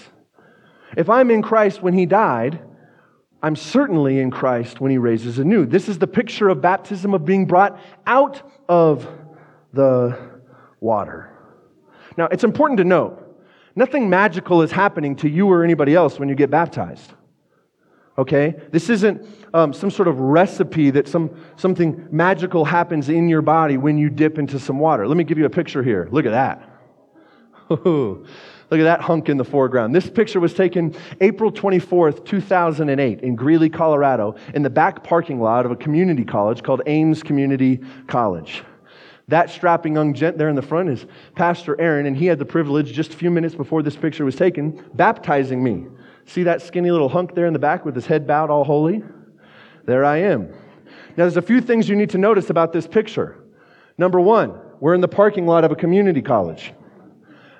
If 0.96 1.08
I'm 1.08 1.30
in 1.30 1.42
Christ 1.42 1.82
when 1.82 1.94
he 1.94 2.04
died, 2.06 2.60
I'm 3.42 3.56
certainly 3.56 4.20
in 4.20 4.30
Christ 4.30 4.80
when 4.80 4.90
he 4.90 4.98
raises 4.98 5.38
anew. 5.38 5.66
This 5.66 5.88
is 5.88 5.98
the 5.98 6.06
picture 6.06 6.48
of 6.48 6.60
baptism 6.60 7.12
of 7.12 7.24
being 7.24 7.46
brought 7.46 7.78
out 8.06 8.42
of 8.68 9.08
the 9.72 10.16
water. 10.80 11.30
Now, 12.16 12.26
it's 12.26 12.44
important 12.44 12.78
to 12.78 12.84
note 12.84 13.18
nothing 13.74 14.08
magical 14.08 14.62
is 14.62 14.70
happening 14.70 15.16
to 15.16 15.28
you 15.28 15.48
or 15.48 15.64
anybody 15.64 15.94
else 15.94 16.18
when 16.18 16.28
you 16.28 16.34
get 16.34 16.50
baptized. 16.50 17.12
Okay? 18.16 18.54
This 18.70 18.90
isn't 18.90 19.26
um, 19.54 19.72
some 19.72 19.90
sort 19.90 20.06
of 20.06 20.20
recipe 20.20 20.90
that 20.90 21.08
some, 21.08 21.34
something 21.56 22.06
magical 22.12 22.64
happens 22.64 23.08
in 23.08 23.28
your 23.28 23.42
body 23.42 23.76
when 23.76 23.98
you 23.98 24.10
dip 24.10 24.38
into 24.38 24.58
some 24.58 24.78
water. 24.78 25.08
Let 25.08 25.16
me 25.16 25.24
give 25.24 25.38
you 25.38 25.46
a 25.46 25.50
picture 25.50 25.82
here. 25.82 26.08
Look 26.12 26.26
at 26.26 26.32
that. 26.32 26.68
Look 28.72 28.80
at 28.80 28.84
that 28.84 29.02
hunk 29.02 29.28
in 29.28 29.36
the 29.36 29.44
foreground. 29.44 29.94
This 29.94 30.08
picture 30.08 30.40
was 30.40 30.54
taken 30.54 30.96
April 31.20 31.52
24th, 31.52 32.24
2008, 32.24 33.20
in 33.20 33.36
Greeley, 33.36 33.68
Colorado, 33.68 34.34
in 34.54 34.62
the 34.62 34.70
back 34.70 35.04
parking 35.04 35.42
lot 35.42 35.66
of 35.66 35.72
a 35.72 35.76
community 35.76 36.24
college 36.24 36.62
called 36.62 36.80
Aims 36.86 37.22
Community 37.22 37.80
College. 38.06 38.62
That 39.28 39.50
strapping 39.50 39.96
young 39.96 40.14
gent 40.14 40.38
there 40.38 40.48
in 40.48 40.56
the 40.56 40.62
front 40.62 40.88
is 40.88 41.04
Pastor 41.34 41.78
Aaron, 41.78 42.06
and 42.06 42.16
he 42.16 42.24
had 42.24 42.38
the 42.38 42.46
privilege 42.46 42.94
just 42.94 43.12
a 43.12 43.16
few 43.16 43.30
minutes 43.30 43.54
before 43.54 43.82
this 43.82 43.94
picture 43.94 44.24
was 44.24 44.36
taken, 44.36 44.82
baptizing 44.94 45.62
me. 45.62 45.84
See 46.24 46.44
that 46.44 46.62
skinny 46.62 46.90
little 46.90 47.10
hunk 47.10 47.34
there 47.34 47.44
in 47.44 47.52
the 47.52 47.58
back 47.58 47.84
with 47.84 47.94
his 47.94 48.06
head 48.06 48.26
bowed 48.26 48.48
all 48.48 48.64
holy? 48.64 49.02
There 49.84 50.02
I 50.02 50.16
am. 50.16 50.46
Now, 50.48 50.54
there's 51.24 51.36
a 51.36 51.42
few 51.42 51.60
things 51.60 51.90
you 51.90 51.96
need 51.96 52.08
to 52.08 52.18
notice 52.18 52.48
about 52.48 52.72
this 52.72 52.86
picture. 52.86 53.36
Number 53.98 54.18
one, 54.18 54.58
we're 54.80 54.94
in 54.94 55.02
the 55.02 55.08
parking 55.08 55.46
lot 55.46 55.62
of 55.62 55.72
a 55.72 55.76
community 55.76 56.22
college. 56.22 56.72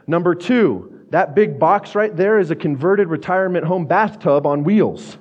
Number 0.06 0.34
two, 0.34 0.91
that 1.12 1.34
big 1.34 1.58
box 1.58 1.94
right 1.94 2.16
there 2.16 2.38
is 2.38 2.50
a 2.50 2.56
converted 2.56 3.06
retirement 3.08 3.66
home 3.66 3.84
bathtub 3.84 4.46
on 4.46 4.64
wheels. 4.64 5.18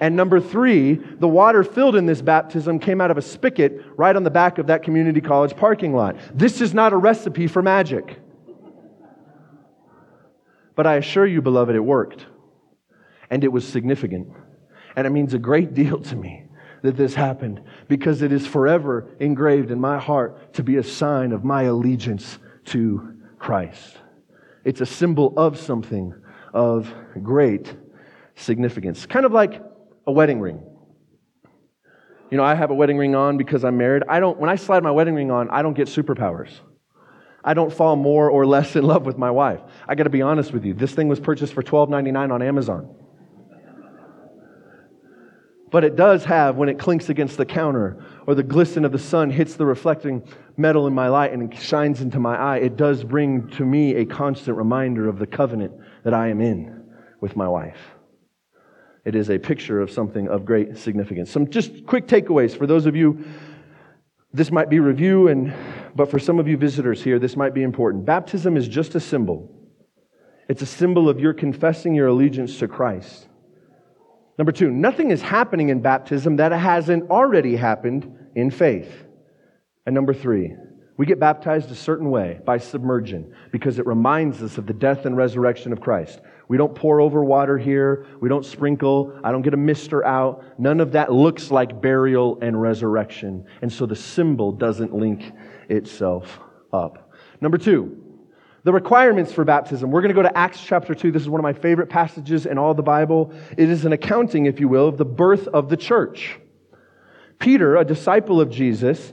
And 0.00 0.14
number 0.14 0.40
three, 0.40 0.94
the 0.94 1.26
water 1.26 1.64
filled 1.64 1.96
in 1.96 2.06
this 2.06 2.22
baptism 2.22 2.78
came 2.78 3.00
out 3.00 3.10
of 3.10 3.18
a 3.18 3.22
spigot 3.22 3.84
right 3.96 4.14
on 4.14 4.22
the 4.22 4.30
back 4.30 4.58
of 4.58 4.68
that 4.68 4.84
community 4.84 5.20
college 5.20 5.56
parking 5.56 5.94
lot. 5.94 6.16
This 6.32 6.60
is 6.60 6.72
not 6.72 6.92
a 6.92 6.96
recipe 6.96 7.48
for 7.48 7.60
magic. 7.60 8.20
But 10.76 10.86
I 10.86 10.94
assure 10.94 11.26
you, 11.26 11.42
beloved, 11.42 11.74
it 11.74 11.80
worked. 11.80 12.24
And 13.28 13.42
it 13.42 13.48
was 13.48 13.66
significant. 13.66 14.28
And 14.94 15.08
it 15.08 15.10
means 15.10 15.34
a 15.34 15.38
great 15.38 15.74
deal 15.74 16.00
to 16.02 16.14
me 16.16 16.44
that 16.82 16.96
this 16.96 17.14
happened 17.14 17.62
because 17.88 18.22
it 18.22 18.30
is 18.30 18.46
forever 18.46 19.08
engraved 19.18 19.72
in 19.72 19.80
my 19.80 19.98
heart 19.98 20.54
to 20.54 20.62
be 20.62 20.76
a 20.76 20.84
sign 20.84 21.32
of 21.32 21.44
my 21.44 21.64
allegiance 21.64 22.38
to 22.66 23.16
Christ. 23.40 23.98
It's 24.64 24.80
a 24.80 24.86
symbol 24.86 25.34
of 25.36 25.58
something 25.58 26.14
of 26.52 26.92
great 27.22 27.74
significance. 28.36 29.06
Kind 29.06 29.26
of 29.26 29.32
like 29.32 29.62
a 30.06 30.12
wedding 30.12 30.40
ring. 30.40 30.62
You 32.30 32.38
know, 32.38 32.44
I 32.44 32.54
have 32.54 32.70
a 32.70 32.74
wedding 32.74 32.96
ring 32.96 33.14
on 33.14 33.36
because 33.36 33.64
I'm 33.64 33.76
married. 33.76 34.04
I 34.08 34.20
don't 34.20 34.38
when 34.38 34.48
I 34.48 34.56
slide 34.56 34.82
my 34.82 34.90
wedding 34.90 35.14
ring 35.14 35.30
on, 35.30 35.50
I 35.50 35.62
don't 35.62 35.74
get 35.74 35.88
superpowers. 35.88 36.50
I 37.44 37.54
don't 37.54 37.72
fall 37.72 37.96
more 37.96 38.30
or 38.30 38.46
less 38.46 38.76
in 38.76 38.84
love 38.84 39.04
with 39.04 39.18
my 39.18 39.30
wife. 39.30 39.60
I 39.88 39.96
got 39.96 40.04
to 40.04 40.10
be 40.10 40.22
honest 40.22 40.52
with 40.52 40.64
you. 40.64 40.74
This 40.74 40.92
thing 40.92 41.08
was 41.08 41.18
purchased 41.18 41.52
for 41.52 41.62
$12.99 41.62 42.32
on 42.32 42.40
Amazon. 42.40 42.94
But 45.72 45.84
it 45.84 45.96
does 45.96 46.24
have, 46.26 46.56
when 46.56 46.68
it 46.68 46.78
clinks 46.78 47.08
against 47.08 47.38
the 47.38 47.46
counter 47.46 48.04
or 48.26 48.34
the 48.34 48.42
glisten 48.42 48.84
of 48.84 48.92
the 48.92 48.98
sun 48.98 49.30
hits 49.30 49.54
the 49.54 49.64
reflecting 49.64 50.22
metal 50.58 50.86
in 50.86 50.92
my 50.92 51.08
light 51.08 51.32
and 51.32 51.52
shines 51.58 52.02
into 52.02 52.20
my 52.20 52.36
eye, 52.36 52.58
it 52.58 52.76
does 52.76 53.02
bring 53.02 53.48
to 53.52 53.64
me 53.64 53.94
a 53.94 54.04
constant 54.04 54.58
reminder 54.58 55.08
of 55.08 55.18
the 55.18 55.26
covenant 55.26 55.72
that 56.04 56.12
I 56.12 56.28
am 56.28 56.42
in 56.42 56.84
with 57.22 57.36
my 57.36 57.48
wife. 57.48 57.78
It 59.06 59.16
is 59.16 59.30
a 59.30 59.38
picture 59.38 59.80
of 59.80 59.90
something 59.90 60.28
of 60.28 60.44
great 60.44 60.76
significance. 60.76 61.30
Some 61.30 61.48
just 61.48 61.86
quick 61.86 62.06
takeaways 62.06 62.54
for 62.54 62.66
those 62.66 62.84
of 62.84 62.94
you. 62.94 63.24
This 64.34 64.50
might 64.50 64.68
be 64.68 64.78
review, 64.78 65.28
and 65.28 65.54
but 65.96 66.10
for 66.10 66.18
some 66.18 66.38
of 66.38 66.46
you 66.46 66.58
visitors 66.58 67.02
here, 67.02 67.18
this 67.18 67.34
might 67.34 67.54
be 67.54 67.62
important. 67.62 68.04
Baptism 68.04 68.58
is 68.58 68.68
just 68.68 68.94
a 68.94 69.00
symbol. 69.00 69.50
It's 70.50 70.60
a 70.60 70.66
symbol 70.66 71.08
of 71.08 71.18
your 71.18 71.32
confessing 71.32 71.94
your 71.94 72.08
allegiance 72.08 72.58
to 72.58 72.68
Christ. 72.68 73.28
Number 74.38 74.52
two, 74.52 74.70
nothing 74.70 75.10
is 75.10 75.20
happening 75.20 75.68
in 75.68 75.80
baptism 75.80 76.36
that 76.36 76.52
hasn't 76.52 77.10
already 77.10 77.56
happened 77.56 78.10
in 78.34 78.50
faith. 78.50 78.90
And 79.86 79.94
number 79.94 80.14
three, 80.14 80.54
we 80.96 81.06
get 81.06 81.18
baptized 81.18 81.70
a 81.70 81.74
certain 81.74 82.10
way 82.10 82.38
by 82.44 82.58
submersion 82.58 83.34
because 83.50 83.78
it 83.78 83.86
reminds 83.86 84.42
us 84.42 84.58
of 84.58 84.66
the 84.66 84.72
death 84.72 85.04
and 85.04 85.16
resurrection 85.16 85.72
of 85.72 85.80
Christ. 85.80 86.20
We 86.48 86.56
don't 86.56 86.74
pour 86.74 87.00
over 87.00 87.24
water 87.24 87.56
here. 87.58 88.06
We 88.20 88.28
don't 88.28 88.44
sprinkle. 88.44 89.18
I 89.24 89.32
don't 89.32 89.42
get 89.42 89.54
a 89.54 89.58
mister 89.58 90.04
out. 90.04 90.44
None 90.58 90.80
of 90.80 90.92
that 90.92 91.12
looks 91.12 91.50
like 91.50 91.80
burial 91.80 92.38
and 92.42 92.60
resurrection. 92.60 93.46
And 93.62 93.72
so 93.72 93.86
the 93.86 93.96
symbol 93.96 94.52
doesn't 94.52 94.94
link 94.94 95.32
itself 95.68 96.40
up. 96.72 97.10
Number 97.40 97.58
two, 97.58 98.01
the 98.64 98.72
requirements 98.72 99.32
for 99.32 99.44
baptism. 99.44 99.90
We're 99.90 100.02
going 100.02 100.14
to 100.14 100.14
go 100.14 100.22
to 100.22 100.38
Acts 100.38 100.62
chapter 100.62 100.94
2. 100.94 101.10
This 101.10 101.22
is 101.22 101.28
one 101.28 101.40
of 101.40 101.42
my 101.42 101.52
favorite 101.52 101.88
passages 101.88 102.46
in 102.46 102.58
all 102.58 102.74
the 102.74 102.82
Bible. 102.82 103.32
It 103.56 103.68
is 103.68 103.84
an 103.84 103.92
accounting, 103.92 104.46
if 104.46 104.60
you 104.60 104.68
will, 104.68 104.86
of 104.88 104.98
the 104.98 105.04
birth 105.04 105.48
of 105.48 105.68
the 105.68 105.76
church. 105.76 106.38
Peter, 107.40 107.76
a 107.76 107.84
disciple 107.84 108.40
of 108.40 108.50
Jesus, 108.50 109.12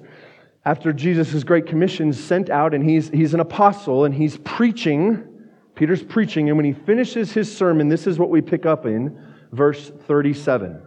after 0.65 0.93
Jesus' 0.93 1.43
great 1.43 1.65
commission, 1.65 2.13
sent 2.13 2.51
out, 2.51 2.75
and 2.75 2.87
he's, 2.87 3.09
he's 3.09 3.33
an 3.33 3.39
apostle, 3.39 4.05
and 4.05 4.13
he's 4.13 4.37
preaching. 4.37 5.25
Peter's 5.73 6.03
preaching, 6.03 6.49
and 6.49 6.57
when 6.57 6.65
he 6.65 6.73
finishes 6.73 7.31
his 7.31 7.55
sermon, 7.55 7.89
this 7.89 8.05
is 8.05 8.19
what 8.19 8.29
we 8.29 8.41
pick 8.41 8.67
up 8.67 8.85
in 8.85 9.19
verse 9.51 9.91
37. 10.05 10.79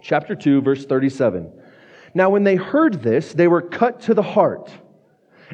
Chapter 0.00 0.34
2, 0.34 0.62
verse 0.62 0.86
37. 0.86 1.52
Now, 2.14 2.30
when 2.30 2.44
they 2.44 2.56
heard 2.56 3.02
this, 3.02 3.34
they 3.34 3.48
were 3.48 3.60
cut 3.60 4.00
to 4.02 4.14
the 4.14 4.22
heart 4.22 4.70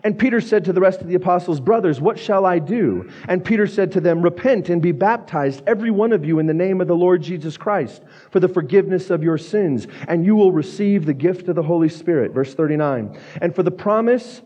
and 0.05 0.19
Peter 0.19 0.41
said 0.41 0.65
to 0.65 0.73
the 0.73 0.81
rest 0.81 1.01
of 1.01 1.09
the 1.09 1.15
apostles, 1.15 1.61
Brothers, 1.61 2.01
what 2.01 2.19
shall 2.19 2.47
I 2.47 2.59
do? 2.59 3.11
And 3.29 3.45
Peter 3.45 3.67
said 3.67 3.93
to 3.93 4.01
them, 4.01 4.23
Repent 4.23 4.69
and 4.69 4.81
be 4.81 4.93
baptized, 4.93 5.63
every 5.67 5.91
one 5.91 6.13
of 6.13 6.25
you, 6.25 6.39
in 6.39 6.47
the 6.47 6.55
name 6.55 6.81
of 6.81 6.89
the 6.89 6.97
Lord 6.97 7.23
Jesus 7.23 7.57
Christ, 7.57 8.03
for 8.31 8.41
the 8.41 8.49
forgiveness 8.49 9.11
of 9.11 9.23
your 9.23 9.39
sins, 9.39 9.87
and 10.07 10.25
you 10.25 10.37
will 10.37 10.53
receive 10.53 11.07
the 11.07 11.15
gift 11.15 11.49
of 11.49 11.57
the 11.57 11.63
Holy 11.63 11.89
Spirit. 11.89 12.33
Verse 12.33 12.55
39. 12.55 13.19
And 13.41 13.55
for 13.55 13.63
the 13.63 13.71
promise 13.71 14.43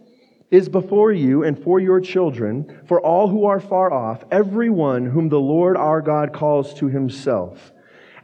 is 0.51 0.69
before 0.69 1.13
you 1.13 1.45
and 1.45 1.59
for 1.59 1.81
your 1.81 2.01
children, 2.01 2.81
for 2.87 3.01
all 3.01 3.27
who 3.27 3.47
are 3.47 3.59
far 3.59 3.91
off, 3.93 4.23
every 4.31 4.69
one 4.69 5.07
whom 5.07 5.31
the 5.31 5.41
Lord 5.41 5.79
our 5.79 6.03
God 6.03 6.33
calls 6.33 6.75
to 6.75 6.89
himself. 6.89 7.72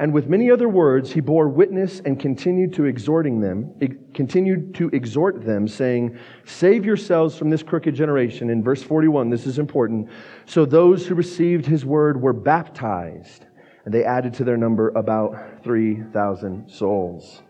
And 0.01 0.13
with 0.13 0.29
many 0.29 0.51
other 0.51 0.69
words, 0.69 1.11
he 1.11 1.21
bore 1.21 1.49
witness 1.49 2.01
and 2.05 2.21
continued 2.21 2.73
to 2.75 2.85
exhorting 2.85 3.41
them, 3.41 3.75
continued 4.15 4.75
to 4.77 4.89
exhort 4.91 5.45
them, 5.45 5.67
saying, 5.67 6.17
Save 6.45 6.85
yourselves 6.85 7.37
from 7.37 7.51
this 7.51 7.65
crooked 7.65 7.97
generation. 7.97 8.49
In 8.49 8.63
verse 8.63 8.83
41, 8.83 9.29
this 9.29 9.45
is 9.45 9.59
important. 9.59 10.09
So 10.47 10.65
those 10.65 11.07
who 11.07 11.17
received 11.17 11.67
his 11.67 11.85
word 11.85 12.21
were 12.21 12.33
baptized, 12.33 13.47
and 13.85 13.93
they 13.93 14.05
added 14.05 14.35
to 14.35 14.45
their 14.45 14.57
number 14.57 14.91
about 14.91 15.65
3,000 15.65 16.71
souls. 16.71 17.43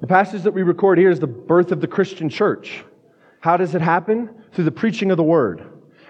The 0.00 0.06
passage 0.06 0.42
that 0.42 0.52
we 0.52 0.62
record 0.62 0.98
here 0.98 1.10
is 1.10 1.20
the 1.20 1.26
birth 1.26 1.72
of 1.72 1.80
the 1.80 1.86
Christian 1.86 2.28
church. 2.28 2.84
How 3.40 3.56
does 3.56 3.74
it 3.74 3.80
happen? 3.80 4.28
Through 4.52 4.64
the 4.64 4.70
preaching 4.70 5.10
of 5.10 5.16
the 5.16 5.22
word. 5.22 5.66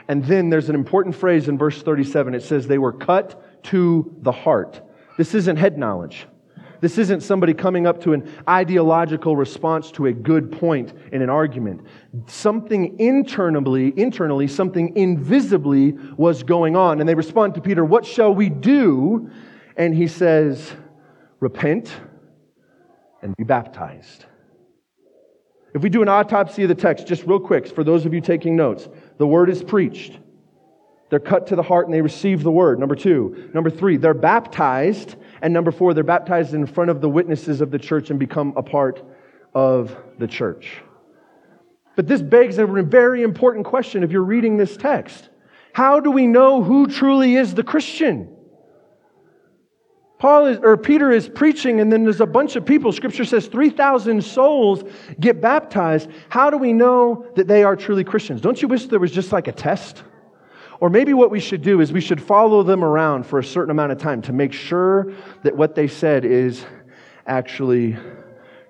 And 0.09 0.25
then 0.25 0.51
there's 0.51 0.69
an 0.69 0.75
important 0.75 1.15
phrase 1.15 1.49
in 1.49 1.57
verse 1.57 1.81
37. 1.83 2.35
It 2.35 2.43
says, 2.43 2.67
They 2.67 2.79
were 2.79 2.93
cut 2.93 3.63
to 3.65 4.13
the 4.23 4.33
heart. 4.33 4.83
This 5.17 5.35
isn't 5.35 5.57
head 5.57 5.79
knowledge. 5.79 6.27
This 6.81 6.99
isn't 6.99 7.23
somebody 7.23 7.55
coming 7.55 7.87
up 7.87 8.01
to 8.03 8.13
an 8.13 8.31
ideological 8.49 9.37
response 9.37 9.91
to 9.93 10.07
a 10.07 10.13
good 10.13 10.53
point 10.53 10.93
in 11.13 11.23
an 11.23 11.31
argument. 11.31 11.87
Something 12.27 12.99
internally, 12.99 13.93
internally, 13.99 14.47
something 14.47 14.95
invisibly 14.97 15.93
was 16.17 16.43
going 16.43 16.77
on. 16.77 17.01
And 17.01 17.09
they 17.09 17.15
respond 17.15 17.55
to 17.55 17.61
Peter, 17.61 17.85
What 17.85 18.05
shall 18.05 18.35
we 18.35 18.51
do? 18.51 19.31
And 19.77 19.95
he 19.95 20.07
says, 20.07 20.73
Repent 21.41 21.91
and 23.23 23.35
be 23.37 23.45
baptized. 23.45 24.27
If 25.75 25.83
we 25.83 25.91
do 25.91 26.01
an 26.01 26.09
autopsy 26.09 26.63
of 26.63 26.69
the 26.69 26.75
text, 26.75 27.07
just 27.07 27.25
real 27.25 27.41
quick, 27.41 27.67
for 27.67 27.85
those 27.85 28.07
of 28.07 28.15
you 28.15 28.21
taking 28.21 28.57
notes, 28.57 28.89
the 29.19 29.27
word 29.27 29.51
is 29.51 29.63
preached. 29.63 30.19
They're 31.09 31.21
cut 31.21 31.47
to 31.49 31.57
the 31.57 31.63
heart 31.63 31.87
and 31.87 31.95
they 31.95 32.03
receive 32.03 32.43
the 32.43 32.51
word. 32.51 32.81
Number 32.81 32.97
two. 32.97 33.51
Number 33.55 33.71
three, 33.71 33.97
they're 33.97 34.15
baptized. 34.15 35.17
And 35.41 35.55
number 35.55 35.71
four, 35.71 35.95
they're 35.95 36.05
baptized 36.05 36.55
in 36.55 36.67
front 36.67 36.91
of 36.91 37.01
the 37.01 37.09
witnesses 37.09 37.61
of 37.61 37.71
the 37.71 37.79
church 37.79 38.11
and 38.11 38.19
become 38.19 38.55
a 38.57 38.63
part 38.63 39.03
of 39.55 39.97
the 40.19 40.27
church. 40.27 40.83
But 41.95 42.07
this 42.07 42.21
begs 42.21 42.59
a 42.59 42.67
very 42.67 43.23
important 43.23 43.65
question 43.65 44.03
if 44.03 44.11
you're 44.11 44.23
reading 44.23 44.57
this 44.57 44.77
text. 44.77 45.31
How 45.73 46.01
do 46.01 46.11
we 46.11 46.27
know 46.27 46.63
who 46.63 46.87
truly 46.87 47.37
is 47.37 47.55
the 47.55 47.63
Christian? 47.63 48.37
Paul 50.19 50.47
is, 50.47 50.59
or 50.63 50.77
Peter 50.79 51.13
is 51.13 51.29
preaching, 51.29 51.81
and 51.81 51.93
then 51.93 52.03
there's 52.05 52.23
a 52.23 52.27
bunch 52.27 52.57
of 52.57 52.65
people. 52.65 52.91
Scripture 52.91 53.25
says 53.25 53.47
3,000 53.47 54.25
souls 54.25 54.83
get 55.21 55.43
baptized. 55.43 56.09
How 56.31 56.49
do 56.49 56.57
we 56.57 56.73
know 56.73 57.27
that 57.37 57.47
they 57.47 57.63
are 57.63 57.77
truly 57.77 58.03
Christians? 58.03 58.41
Don't 58.41 58.61
you 58.61 58.69
wish 58.69 58.87
there 58.87 58.99
was 58.99 59.13
just 59.13 59.33
like 59.33 59.49
a 59.49 59.53
test? 59.53 60.03
Or 60.81 60.91
maybe 60.91 61.15
what 61.15 61.31
we 61.31 61.41
should 61.41 61.63
do 61.63 61.81
is 61.81 61.93
we 61.93 62.01
should 62.01 62.23
follow 62.23 62.63
them 62.63 62.85
around 62.85 63.27
for 63.27 63.39
a 63.39 63.45
certain 63.45 63.71
amount 63.71 63.93
of 63.93 63.99
time 63.99 64.23
to 64.23 64.33
make 64.33 64.53
sure 64.53 65.13
that 65.43 65.57
what 65.57 65.75
they 65.75 65.89
said 65.89 66.25
is 66.25 66.65
actually 67.27 67.97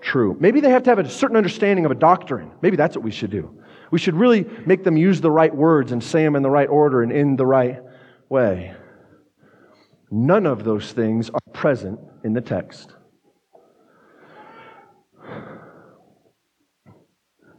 true. 0.00 0.36
Maybe 0.38 0.60
they 0.60 0.70
have 0.70 0.84
to 0.84 0.90
have 0.90 0.98
a 0.98 1.08
certain 1.08 1.36
understanding 1.36 1.84
of 1.84 1.90
a 1.90 1.96
doctrine. 1.96 2.52
Maybe 2.62 2.76
that's 2.76 2.96
what 2.96 3.04
we 3.04 3.10
should 3.10 3.30
do. 3.30 3.58
We 3.90 3.98
should 3.98 4.14
really 4.14 4.46
make 4.66 4.84
them 4.84 4.96
use 4.96 5.20
the 5.20 5.30
right 5.30 5.54
words 5.54 5.92
and 5.92 6.02
say 6.02 6.22
them 6.22 6.36
in 6.36 6.42
the 6.42 6.50
right 6.50 6.68
order 6.68 7.02
and 7.02 7.12
in 7.12 7.36
the 7.36 7.46
right 7.46 7.80
way. 8.28 8.74
None 10.10 10.46
of 10.46 10.64
those 10.64 10.92
things 10.92 11.30
are 11.30 11.40
present 11.52 11.98
in 12.22 12.32
the 12.32 12.40
text. 12.40 12.92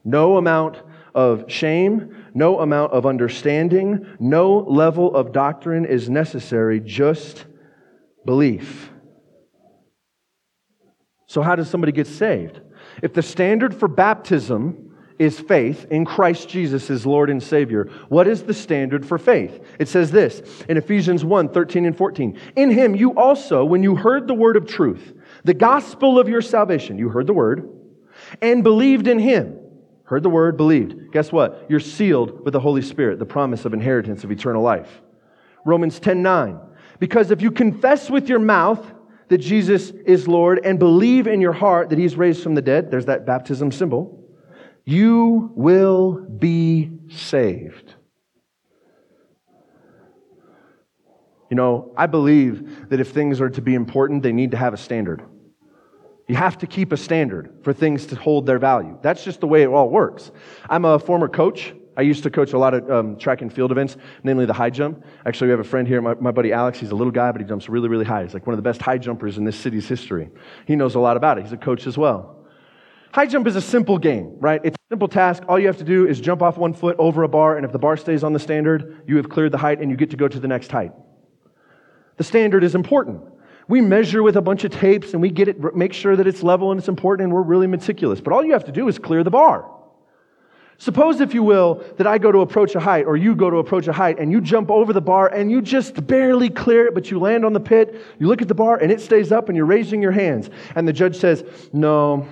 No 0.06 0.38
amount 0.38 0.82
of 1.14 1.52
shame, 1.52 2.17
no 2.38 2.60
amount 2.60 2.94
of 2.94 3.06
understanding, 3.06 4.06
no 4.20 4.60
level 4.60 5.16
of 5.16 5.32
doctrine 5.32 5.86
is 5.86 6.10
necessary, 6.10 6.80
just 6.80 7.46
belief. 8.26 8.92
So, 11.26 11.42
how 11.42 11.56
does 11.56 11.70
somebody 11.70 11.92
get 11.92 12.08
saved? 12.08 12.62
If 13.02 13.14
the 13.14 13.24
standard 13.24 13.76
for 13.76 13.88
baptism 13.88 14.84
is 15.20 15.40
faith 15.40 15.88
in 15.90 16.06
Christ 16.06 16.48
Jesus 16.48 16.92
as 16.92 17.04
Lord 17.04 17.32
and 17.32 17.42
Savior. 17.42 17.90
What 18.08 18.28
is 18.28 18.44
the 18.44 18.54
standard 18.54 19.04
for 19.04 19.18
faith? 19.18 19.60
It 19.80 19.88
says 19.88 20.12
this 20.12 20.64
in 20.70 20.78
Ephesians 20.78 21.26
1 21.26 21.50
13 21.50 21.88
and 21.88 21.98
14. 21.98 22.40
In 22.56 22.70
him 22.70 22.96
you 22.96 23.16
also, 23.16 23.66
when 23.66 23.82
you 23.82 23.96
heard 23.96 24.28
the 24.28 24.36
word 24.36 24.56
of 24.58 24.68
truth, 24.68 25.14
the 25.44 25.56
gospel 25.56 26.20
of 26.20 26.30
your 26.30 26.44
salvation, 26.44 27.00
you 27.00 27.10
heard 27.10 27.26
the 27.26 27.34
word, 27.34 27.68
and 28.44 28.64
believed 28.64 29.08
in 29.08 29.18
him. 29.18 29.58
Heard 30.08 30.24
the 30.24 30.30
word, 30.30 30.56
believed. 30.56 31.12
Guess 31.12 31.34
what? 31.34 31.66
You're 31.68 31.82
sealed 31.82 32.46
with 32.46 32.54
the 32.54 32.62
Holy 32.62 32.82
Spirit, 32.82 33.20
the 33.20 33.26
promise 33.26 33.66
of 33.66 33.74
inheritance 33.74 34.24
of 34.24 34.32
eternal 34.32 34.64
life. 34.64 35.02
Romans 35.66 36.00
10 36.00 36.22
9. 36.22 36.60
Because 37.00 37.30
if 37.30 37.42
you 37.42 37.52
confess 37.52 38.10
with 38.10 38.30
your 38.30 38.40
mouth 38.40 38.94
that 39.28 39.40
Jesus 39.40 39.90
is 39.90 40.26
Lord 40.26 40.62
and 40.64 40.80
believe 40.80 41.28
in 41.28 41.42
your 41.42 41.52
heart 41.52 41.90
that 41.90 42.00
he's 42.00 42.16
raised 42.16 42.42
from 42.42 42.56
the 42.56 42.62
dead, 42.62 42.90
there's 42.90 43.08
that 43.08 43.26
baptism 43.26 43.70
symbol, 43.70 44.24
you 44.86 45.52
will 45.56 46.14
be 46.14 46.90
saved. 47.10 47.96
You 51.50 51.58
know, 51.58 51.94
I 51.98 52.06
believe 52.06 52.90
that 52.90 53.02
if 53.02 53.12
things 53.12 53.42
are 53.42 53.50
to 53.50 53.62
be 53.62 53.76
important, 53.76 54.24
they 54.24 54.32
need 54.32 54.52
to 54.52 54.58
have 54.58 54.74
a 54.74 54.78
standard. 54.78 55.22
You 56.28 56.36
have 56.36 56.58
to 56.58 56.68
keep 56.68 56.92
a 56.92 56.98
standard 56.98 57.60
for 57.64 57.72
things 57.72 58.06
to 58.08 58.16
hold 58.16 58.46
their 58.46 58.60
value. 58.60 58.98
That's 59.02 59.24
just 59.24 59.40
the 59.40 59.48
way 59.48 59.64
it 59.64 59.68
all 59.68 59.90
works. 59.90 60.32
I'm 60.70 60.84
a 60.84 61.00
former 61.00 61.30
coach. 61.30 61.74
I 61.96 62.02
used 62.02 62.22
to 62.24 62.30
coach 62.30 62.54
a 62.54 62.58
lot 62.60 62.74
of 62.74 62.92
um, 62.92 63.18
track 63.18 63.42
and 63.42 63.52
field 63.52 63.72
events, 63.72 63.98
namely 64.24 64.46
the 64.46 64.54
high 64.54 64.70
jump. 64.70 65.04
Actually, 65.26 65.48
we 65.48 65.52
have 65.52 65.62
a 65.62 65.64
friend 65.64 65.88
here, 65.88 66.02
my, 66.02 66.14
my 66.16 66.32
buddy 66.32 66.52
Alex. 66.52 66.80
He's 66.80 66.92
a 66.92 66.96
little 66.96 67.12
guy, 67.12 67.32
but 67.32 67.42
he 67.42 67.48
jumps 67.48 67.70
really, 67.70 67.88
really 67.88 68.06
high. 68.06 68.24
He's 68.24 68.34
like 68.34 68.46
one 68.46 68.54
of 68.54 68.58
the 68.58 68.70
best 68.70 68.82
high 68.82 68.98
jumpers 68.98 69.38
in 69.38 69.46
this 69.46 69.58
city's 69.58 69.88
history. 69.88 70.30
He 70.66 70.76
knows 70.76 70.96
a 70.96 71.00
lot 71.00 71.18
about 71.18 71.40
it. 71.40 71.46
He's 71.46 71.54
a 71.54 71.58
coach 71.58 71.88
as 71.88 71.98
well. 71.98 72.46
High 73.14 73.26
jump 73.26 73.48
is 73.48 73.56
a 73.56 73.62
simple 73.62 73.98
game, 73.98 74.36
right? 74.40 74.62
It's 74.64 74.76
a 74.76 74.94
simple 74.94 75.08
task. 75.08 75.44
All 75.48 75.58
you 75.58 75.68
have 75.68 75.78
to 75.78 75.84
do 75.84 76.06
is 76.06 76.20
jump 76.20 76.42
off 76.42 76.58
one 76.58 76.74
foot 76.74 76.98
over 77.00 77.24
a 77.24 77.30
bar, 77.30 77.56
and 77.56 77.66
if 77.66 77.72
the 77.72 77.80
bar 77.80 77.98
stays 77.98 78.24
on 78.24 78.34
the 78.34 78.40
standard, 78.40 79.02
you 79.08 79.16
have 79.16 79.30
cleared 79.30 79.54
the 79.54 79.58
height 79.58 79.80
and 79.82 79.90
you 79.90 79.96
get 79.98 80.12
to 80.12 80.18
go 80.18 80.28
to 80.28 80.40
the 80.40 80.48
next 80.48 80.72
height. 80.72 80.92
The 82.18 82.24
standard 82.24 82.64
is 82.64 82.76
important. 82.76 83.24
We 83.68 83.82
measure 83.82 84.24
with 84.24 84.38
a 84.38 84.42
bunch 84.42 84.64
of 84.64 84.72
tapes 84.72 85.14
and 85.14 85.22
we 85.22 85.30
get 85.30 85.48
it, 85.48 85.76
make 85.76 85.94
sure 85.94 86.16
that 86.16 86.26
it's 86.26 86.42
level 86.42 86.72
and 86.72 86.80
it's 86.80 86.88
important 86.88 87.26
and 87.26 87.34
we're 87.34 87.42
really 87.42 87.68
meticulous. 87.68 88.22
But 88.22 88.34
all 88.34 88.44
you 88.44 88.54
have 88.54 88.66
to 88.66 88.72
do 88.72 88.88
is 88.88 88.98
clear 88.98 89.24
the 89.24 89.32
bar. 89.32 89.70
Suppose, 90.80 91.22
if 91.22 91.34
you 91.34 91.42
will, 91.42 91.84
that 91.98 92.06
I 92.06 92.20
go 92.20 92.32
to 92.32 92.40
approach 92.40 92.76
a 92.76 92.80
height 92.80 93.08
or 93.08 93.18
you 93.18 93.36
go 93.36 93.50
to 93.50 93.58
approach 93.58 93.88
a 93.88 93.94
height 93.94 94.20
and 94.20 94.32
you 94.32 94.40
jump 94.40 94.70
over 94.70 94.94
the 94.94 95.02
bar 95.02 95.28
and 95.28 95.50
you 95.50 95.62
just 95.62 96.06
barely 96.06 96.50
clear 96.50 96.86
it, 96.86 96.94
but 96.94 97.10
you 97.10 97.20
land 97.20 97.44
on 97.44 97.54
the 97.54 97.60
pit. 97.60 98.00
You 98.20 98.28
look 98.28 98.44
at 98.44 98.48
the 98.48 98.56
bar 98.56 98.78
and 98.78 98.92
it 98.92 99.02
stays 99.02 99.32
up 99.32 99.50
and 99.50 99.56
you're 99.56 99.66
raising 99.66 100.04
your 100.04 100.12
hands. 100.12 100.52
And 100.76 100.88
the 100.88 100.94
judge 100.94 101.18
says, 101.18 101.44
No, 101.74 102.28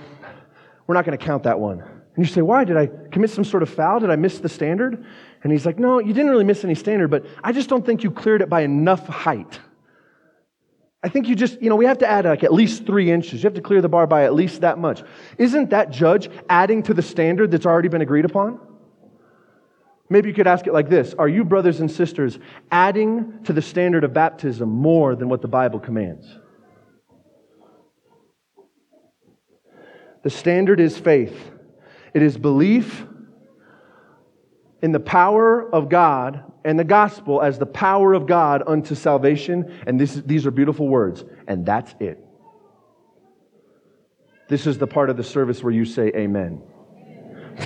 we're 0.86 0.94
not 0.94 1.04
going 1.04 1.18
to 1.18 1.24
count 1.24 1.42
that 1.42 1.58
one. 1.58 1.80
And 1.80 2.24
you 2.24 2.32
say, 2.32 2.40
Why? 2.40 2.62
Did 2.62 2.76
I 2.76 2.88
commit 3.10 3.30
some 3.30 3.44
sort 3.44 3.64
of 3.64 3.68
foul? 3.68 3.98
Did 3.98 4.10
I 4.10 4.16
miss 4.16 4.38
the 4.38 4.48
standard? 4.48 5.04
And 5.42 5.52
he's 5.52 5.66
like, 5.66 5.80
No, 5.80 5.98
you 5.98 6.12
didn't 6.12 6.30
really 6.30 6.44
miss 6.44 6.62
any 6.62 6.76
standard, 6.76 7.08
but 7.08 7.26
I 7.42 7.50
just 7.50 7.68
don't 7.68 7.84
think 7.84 8.04
you 8.04 8.12
cleared 8.12 8.42
it 8.42 8.48
by 8.48 8.60
enough 8.60 9.08
height. 9.08 9.58
I 11.06 11.08
think 11.08 11.28
you 11.28 11.36
just, 11.36 11.62
you 11.62 11.68
know, 11.68 11.76
we 11.76 11.84
have 11.84 11.98
to 11.98 12.10
add 12.10 12.24
like 12.24 12.42
at 12.42 12.52
least 12.52 12.84
three 12.84 13.12
inches. 13.12 13.34
You 13.34 13.46
have 13.46 13.54
to 13.54 13.60
clear 13.60 13.80
the 13.80 13.88
bar 13.88 14.08
by 14.08 14.24
at 14.24 14.34
least 14.34 14.62
that 14.62 14.76
much. 14.76 15.04
Isn't 15.38 15.70
that 15.70 15.90
judge 15.90 16.28
adding 16.50 16.82
to 16.82 16.94
the 16.94 17.00
standard 17.00 17.52
that's 17.52 17.64
already 17.64 17.86
been 17.86 18.00
agreed 18.00 18.24
upon? 18.24 18.58
Maybe 20.08 20.28
you 20.28 20.34
could 20.34 20.48
ask 20.48 20.66
it 20.66 20.72
like 20.72 20.88
this 20.88 21.14
Are 21.14 21.28
you, 21.28 21.44
brothers 21.44 21.78
and 21.78 21.88
sisters, 21.88 22.40
adding 22.72 23.44
to 23.44 23.52
the 23.52 23.62
standard 23.62 24.02
of 24.02 24.12
baptism 24.12 24.68
more 24.68 25.14
than 25.14 25.28
what 25.28 25.42
the 25.42 25.48
Bible 25.48 25.78
commands? 25.78 26.26
The 30.24 30.30
standard 30.30 30.80
is 30.80 30.98
faith, 30.98 31.52
it 32.14 32.22
is 32.22 32.36
belief 32.36 33.06
in 34.82 34.90
the 34.90 34.98
power 34.98 35.72
of 35.72 35.88
God 35.88 36.52
and 36.66 36.76
the 36.76 36.84
gospel 36.84 37.40
as 37.40 37.60
the 37.60 37.66
power 37.66 38.12
of 38.12 38.26
God 38.26 38.64
unto 38.66 38.96
salvation. 38.96 39.72
And 39.86 40.00
this, 40.00 40.14
these 40.26 40.46
are 40.46 40.50
beautiful 40.50 40.88
words. 40.88 41.24
And 41.46 41.64
that's 41.64 41.94
it. 42.00 42.18
This 44.48 44.66
is 44.66 44.76
the 44.76 44.86
part 44.88 45.08
of 45.08 45.16
the 45.16 45.22
service 45.22 45.62
where 45.62 45.72
you 45.72 45.84
say 45.84 46.08
amen. 46.08 46.60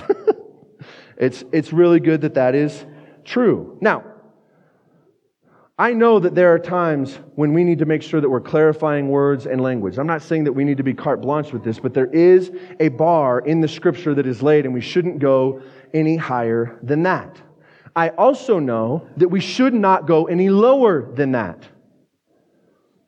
it's, 1.17 1.43
it's 1.51 1.73
really 1.73 1.99
good 1.99 2.21
that 2.21 2.35
that 2.35 2.53
is 2.53 2.85
true. 3.25 3.77
Now, 3.81 4.05
I 5.79 5.93
know 5.93 6.19
that 6.19 6.35
there 6.35 6.53
are 6.53 6.59
times 6.59 7.17
when 7.33 7.53
we 7.53 7.63
need 7.63 7.79
to 7.79 7.85
make 7.85 8.03
sure 8.03 8.21
that 8.21 8.29
we're 8.29 8.39
clarifying 8.39 9.09
words 9.09 9.47
and 9.47 9.61
language. 9.61 9.97
I'm 9.97 10.05
not 10.05 10.21
saying 10.21 10.43
that 10.43 10.53
we 10.53 10.63
need 10.63 10.77
to 10.77 10.83
be 10.83 10.93
carte 10.93 11.21
blanche 11.21 11.51
with 11.51 11.63
this, 11.63 11.79
but 11.79 11.95
there 11.95 12.11
is 12.13 12.51
a 12.79 12.89
bar 12.89 13.39
in 13.39 13.61
the 13.61 13.67
scripture 13.67 14.13
that 14.13 14.27
is 14.27 14.43
laid, 14.43 14.65
and 14.65 14.75
we 14.75 14.81
shouldn't 14.81 15.17
go 15.17 15.63
any 15.91 16.17
higher 16.17 16.77
than 16.83 17.01
that. 17.03 17.41
I 17.95 18.09
also 18.09 18.59
know 18.59 19.07
that 19.17 19.29
we 19.29 19.39
should 19.39 19.73
not 19.73 20.07
go 20.07 20.25
any 20.25 20.49
lower 20.49 21.11
than 21.13 21.33
that. 21.33 21.67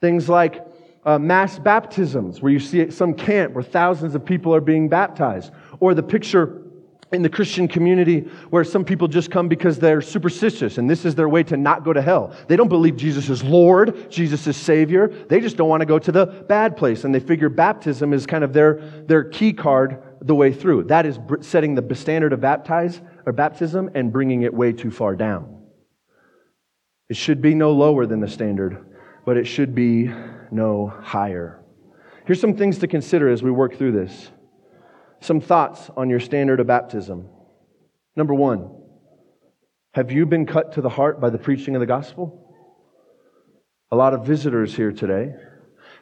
Things 0.02 0.28
like 0.28 0.66
uh, 1.06 1.20
mass 1.20 1.60
baptisms, 1.60 2.42
where 2.42 2.52
you 2.52 2.60
see 2.60 2.90
some 2.92 3.14
camp 3.14 3.54
where 3.54 3.64
thousands 3.64 4.16
of 4.16 4.26
people 4.26 4.54
are 4.54 4.62
being 4.62 4.90
baptized, 4.90 5.52
or 5.80 5.94
the 5.94 6.04
picture 6.04 6.64
in 7.14 7.22
the 7.22 7.30
Christian 7.30 7.68
community 7.68 8.22
where 8.50 8.64
some 8.64 8.84
people 8.84 9.08
just 9.08 9.30
come 9.30 9.48
because 9.48 9.78
they're 9.78 10.02
superstitious 10.02 10.80
and 10.80 10.90
this 10.90 11.06
is 11.06 11.14
their 11.14 11.30
way 11.30 11.44
to 11.44 11.56
not 11.56 11.84
go 11.84 11.94
to 11.94 12.02
hell. 12.02 12.36
They 12.48 12.56
don't 12.56 12.70
believe 12.70 12.98
Jesus 12.98 13.30
is 13.30 13.44
Lord, 13.44 14.10
Jesus 14.10 14.48
is 14.48 14.58
Savior. 14.58 15.08
They 15.30 15.40
just 15.40 15.56
don't 15.56 15.70
want 15.70 15.82
to 15.82 15.86
go 15.86 16.00
to 16.00 16.12
the 16.12 16.26
bad 16.26 16.76
place 16.76 17.04
and 17.04 17.14
they 17.14 17.20
figure 17.20 17.50
baptism 17.50 18.14
is 18.14 18.26
kind 18.26 18.44
of 18.44 18.52
their, 18.52 18.82
their 19.06 19.24
key 19.26 19.54
card 19.54 20.02
the 20.22 20.34
way 20.34 20.52
through. 20.52 20.86
That 20.86 21.06
is 21.06 21.20
setting 21.42 21.76
the 21.76 21.96
standard 21.96 22.34
of 22.34 22.42
baptize 22.42 23.00
or 23.26 23.34
baptism 23.34 23.90
and 23.96 24.12
bringing 24.12 24.42
it 24.44 24.54
way 24.54 24.72
too 24.72 24.92
far 24.92 25.16
down. 25.16 25.64
It 27.10 27.18
should 27.18 27.42
be 27.42 27.54
no 27.54 27.72
lower 27.72 28.06
than 28.06 28.20
the 28.20 28.28
standard, 28.28 28.86
but 29.26 29.38
it 29.38 29.46
should 29.46 29.76
be 29.76 30.12
no 30.52 30.88
higher. 31.02 31.64
Here's 32.26 32.40
some 32.40 32.56
things 32.56 32.80
to 32.80 32.88
consider 32.88 33.30
as 33.30 33.44
we 33.44 33.52
work 33.52 33.76
through 33.76 33.92
this. 33.92 34.32
Some 35.20 35.42
thoughts 35.42 35.90
on 35.96 36.10
your 36.10 36.20
standard 36.20 36.60
of 36.60 36.68
baptism. 36.68 37.30
Number 38.16 38.34
one, 38.34 38.70
have 39.94 40.12
you 40.12 40.26
been 40.26 40.46
cut 40.46 40.74
to 40.74 40.82
the 40.82 40.90
heart 40.90 41.22
by 41.22 41.30
the 41.30 41.38
preaching 41.38 41.76
of 41.76 41.80
the 41.80 41.86
gospel? 41.86 42.40
A 43.92 43.96
lot 43.96 44.14
of 44.14 44.26
visitors 44.26 44.76
here 44.76 44.92
today. 44.92 45.34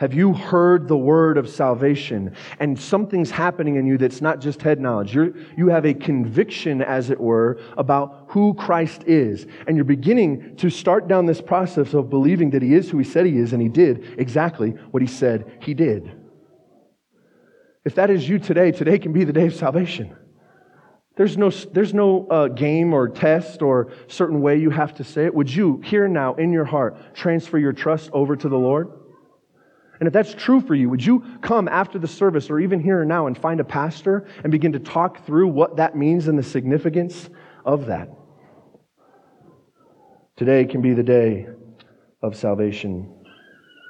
Have 0.01 0.15
you 0.15 0.33
heard 0.33 0.87
the 0.87 0.97
word 0.97 1.37
of 1.37 1.47
salvation 1.47 2.35
and 2.59 2.79
something's 2.79 3.29
happening 3.29 3.75
in 3.75 3.85
you 3.85 3.99
that's 3.99 4.19
not 4.19 4.41
just 4.41 4.59
head 4.63 4.79
knowledge? 4.79 5.13
you 5.13 5.35
you 5.55 5.67
have 5.67 5.85
a 5.85 5.93
conviction, 5.93 6.81
as 6.81 7.11
it 7.11 7.19
were, 7.19 7.59
about 7.77 8.25
who 8.29 8.55
Christ 8.55 9.03
is. 9.05 9.45
And 9.67 9.77
you're 9.77 9.83
beginning 9.83 10.55
to 10.55 10.71
start 10.71 11.07
down 11.07 11.27
this 11.27 11.39
process 11.39 11.93
of 11.93 12.09
believing 12.09 12.49
that 12.49 12.63
He 12.63 12.73
is 12.73 12.89
who 12.89 12.97
He 12.97 13.03
said 13.03 13.27
He 13.27 13.37
is 13.37 13.53
and 13.53 13.61
He 13.61 13.69
did 13.69 14.15
exactly 14.17 14.71
what 14.89 15.03
He 15.03 15.07
said 15.07 15.59
He 15.61 15.75
did. 15.75 16.11
If 17.85 17.93
that 17.93 18.09
is 18.09 18.27
you 18.27 18.39
today, 18.39 18.71
today 18.71 18.97
can 18.97 19.13
be 19.13 19.23
the 19.23 19.33
day 19.33 19.45
of 19.45 19.53
salvation. 19.53 20.15
There's 21.15 21.37
no, 21.37 21.51
there's 21.51 21.93
no 21.93 22.25
uh, 22.25 22.47
game 22.47 22.95
or 22.95 23.07
test 23.07 23.61
or 23.61 23.91
certain 24.07 24.41
way 24.41 24.57
you 24.57 24.71
have 24.71 24.95
to 24.95 25.03
say 25.03 25.25
it. 25.25 25.35
Would 25.35 25.53
you, 25.53 25.79
here 25.85 26.07
now, 26.07 26.33
in 26.33 26.51
your 26.51 26.65
heart, 26.65 27.13
transfer 27.13 27.59
your 27.59 27.73
trust 27.73 28.09
over 28.13 28.35
to 28.35 28.49
the 28.49 28.57
Lord? 28.57 29.00
And 30.01 30.07
if 30.07 30.13
that's 30.13 30.33
true 30.33 30.61
for 30.61 30.73
you, 30.73 30.89
would 30.89 31.05
you 31.05 31.23
come 31.43 31.67
after 31.67 31.99
the 31.99 32.07
service 32.07 32.49
or 32.49 32.59
even 32.59 32.79
here 32.79 33.01
and 33.01 33.07
now 33.07 33.27
and 33.27 33.37
find 33.37 33.59
a 33.59 33.63
pastor 33.63 34.25
and 34.43 34.51
begin 34.51 34.73
to 34.73 34.79
talk 34.79 35.23
through 35.27 35.49
what 35.49 35.75
that 35.75 35.95
means 35.95 36.27
and 36.27 36.39
the 36.39 36.43
significance 36.43 37.29
of 37.65 37.85
that? 37.85 38.09
Today 40.35 40.65
can 40.65 40.81
be 40.81 40.95
the 40.95 41.03
day 41.03 41.45
of 42.23 42.35
salvation. 42.35 43.13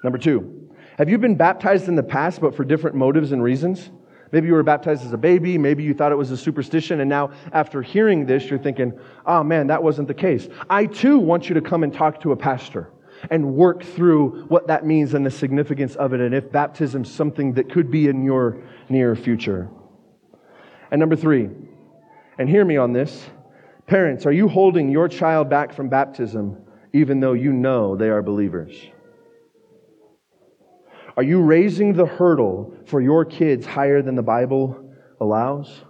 Number 0.04 0.18
two, 0.18 0.70
have 0.98 1.08
you 1.08 1.18
been 1.18 1.36
baptized 1.36 1.88
in 1.88 1.96
the 1.96 2.04
past 2.04 2.42
but 2.42 2.54
for 2.58 2.66
different 2.66 2.98
motives 2.98 3.32
and 3.32 3.42
reasons? 3.42 3.90
Maybe 4.34 4.48
you 4.48 4.54
were 4.54 4.64
baptized 4.64 5.06
as 5.06 5.14
a 5.14 5.18
baby. 5.18 5.58
Maybe 5.58 5.84
you 5.84 5.94
thought 5.94 6.12
it 6.12 6.18
was 6.18 6.32
a 6.32 6.38
superstition. 6.38 7.00
And 7.00 7.10
now, 7.10 7.32
after 7.54 7.82
hearing 7.82 8.26
this, 8.26 8.50
you're 8.50 8.60
thinking, 8.60 9.00
oh 9.26 9.44
man, 9.44 9.68
that 9.68 9.82
wasn't 9.82 10.10
the 10.10 10.14
case. 10.14 10.50
I 10.70 10.88
too 10.88 11.20
want 11.20 11.48
you 11.48 11.56
to 11.56 11.62
come 11.62 11.84
and 11.84 11.94
talk 11.94 12.20
to 12.24 12.34
a 12.34 12.36
pastor 12.36 12.92
and 13.30 13.54
work 13.56 13.84
through 13.84 14.46
what 14.46 14.68
that 14.68 14.86
means 14.86 15.14
and 15.14 15.26
the 15.26 15.32
significance 15.32 15.96
of 15.96 16.14
it, 16.14 16.20
and 16.20 16.34
if 16.34 16.52
baptism 16.52 17.04
is 17.04 17.12
something 17.12 17.54
that 17.54 17.72
could 17.72 17.92
be 17.92 18.08
in 18.08 18.24
your 18.24 18.64
near 18.90 19.16
future. 19.16 19.70
And 20.92 21.00
number 21.00 21.16
three, 21.16 21.50
and 22.38 22.50
hear 22.50 22.66
me 22.66 22.78
on 22.78 22.94
this 22.94 23.30
parents, 23.88 24.26
are 24.26 24.32
you 24.32 24.48
holding 24.48 24.90
your 24.90 25.08
child 25.08 25.50
back 25.50 25.74
from 25.74 25.90
baptism 25.90 26.58
even 26.94 27.20
though 27.20 27.34
you 27.34 27.54
know 27.54 27.96
they 27.96 28.10
are 28.10 28.22
believers? 28.22 28.74
Are 31.18 31.24
you 31.24 31.42
raising 31.42 31.94
the 31.94 32.06
hurdle 32.06 32.74
for 32.86 33.02
your 33.02 33.26
kids 33.26 33.66
higher 33.66 34.02
than 34.02 34.16
the 34.16 34.24
Bible 34.24 34.94
allows? 35.20 35.84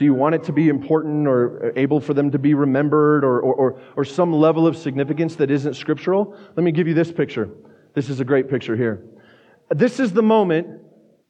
Do 0.00 0.06
you 0.06 0.14
want 0.14 0.34
it 0.34 0.42
to 0.44 0.52
be 0.52 0.70
important 0.70 1.28
or 1.28 1.74
able 1.76 2.00
for 2.00 2.14
them 2.14 2.30
to 2.30 2.38
be 2.38 2.54
remembered 2.54 3.22
or, 3.22 3.38
or, 3.38 3.54
or, 3.54 3.80
or 3.96 4.04
some 4.06 4.32
level 4.32 4.66
of 4.66 4.74
significance 4.74 5.36
that 5.36 5.50
isn't 5.50 5.74
scriptural? 5.74 6.34
Let 6.56 6.64
me 6.64 6.72
give 6.72 6.88
you 6.88 6.94
this 6.94 7.12
picture. 7.12 7.50
This 7.92 8.08
is 8.08 8.18
a 8.18 8.24
great 8.24 8.48
picture 8.48 8.74
here. 8.74 9.04
This 9.68 10.00
is 10.00 10.14
the 10.14 10.22
moment 10.22 10.80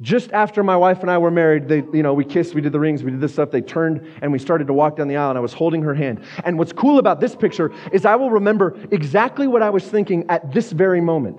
Just 0.00 0.32
after 0.32 0.62
my 0.62 0.76
wife 0.76 1.00
and 1.02 1.10
I 1.10 1.18
were 1.18 1.30
married, 1.30 1.68
they, 1.68 1.82
you 1.92 2.02
know, 2.02 2.14
we 2.14 2.24
kissed, 2.24 2.54
we 2.54 2.62
did 2.62 2.72
the 2.72 2.80
rings, 2.80 3.02
we 3.02 3.10
did 3.10 3.20
this 3.20 3.34
stuff. 3.34 3.50
They 3.50 3.60
turned 3.60 4.06
and 4.22 4.32
we 4.32 4.38
started 4.38 4.66
to 4.68 4.72
walk 4.72 4.96
down 4.96 5.08
the 5.08 5.16
aisle, 5.16 5.30
and 5.30 5.38
I 5.38 5.42
was 5.42 5.52
holding 5.52 5.82
her 5.82 5.94
hand. 5.94 6.22
And 6.44 6.58
what's 6.58 6.72
cool 6.72 6.98
about 6.98 7.20
this 7.20 7.36
picture 7.36 7.70
is 7.92 8.06
I 8.06 8.16
will 8.16 8.30
remember 8.30 8.78
exactly 8.90 9.46
what 9.46 9.62
I 9.62 9.68
was 9.68 9.84
thinking 9.84 10.24
at 10.30 10.52
this 10.52 10.72
very 10.72 11.02
moment. 11.02 11.38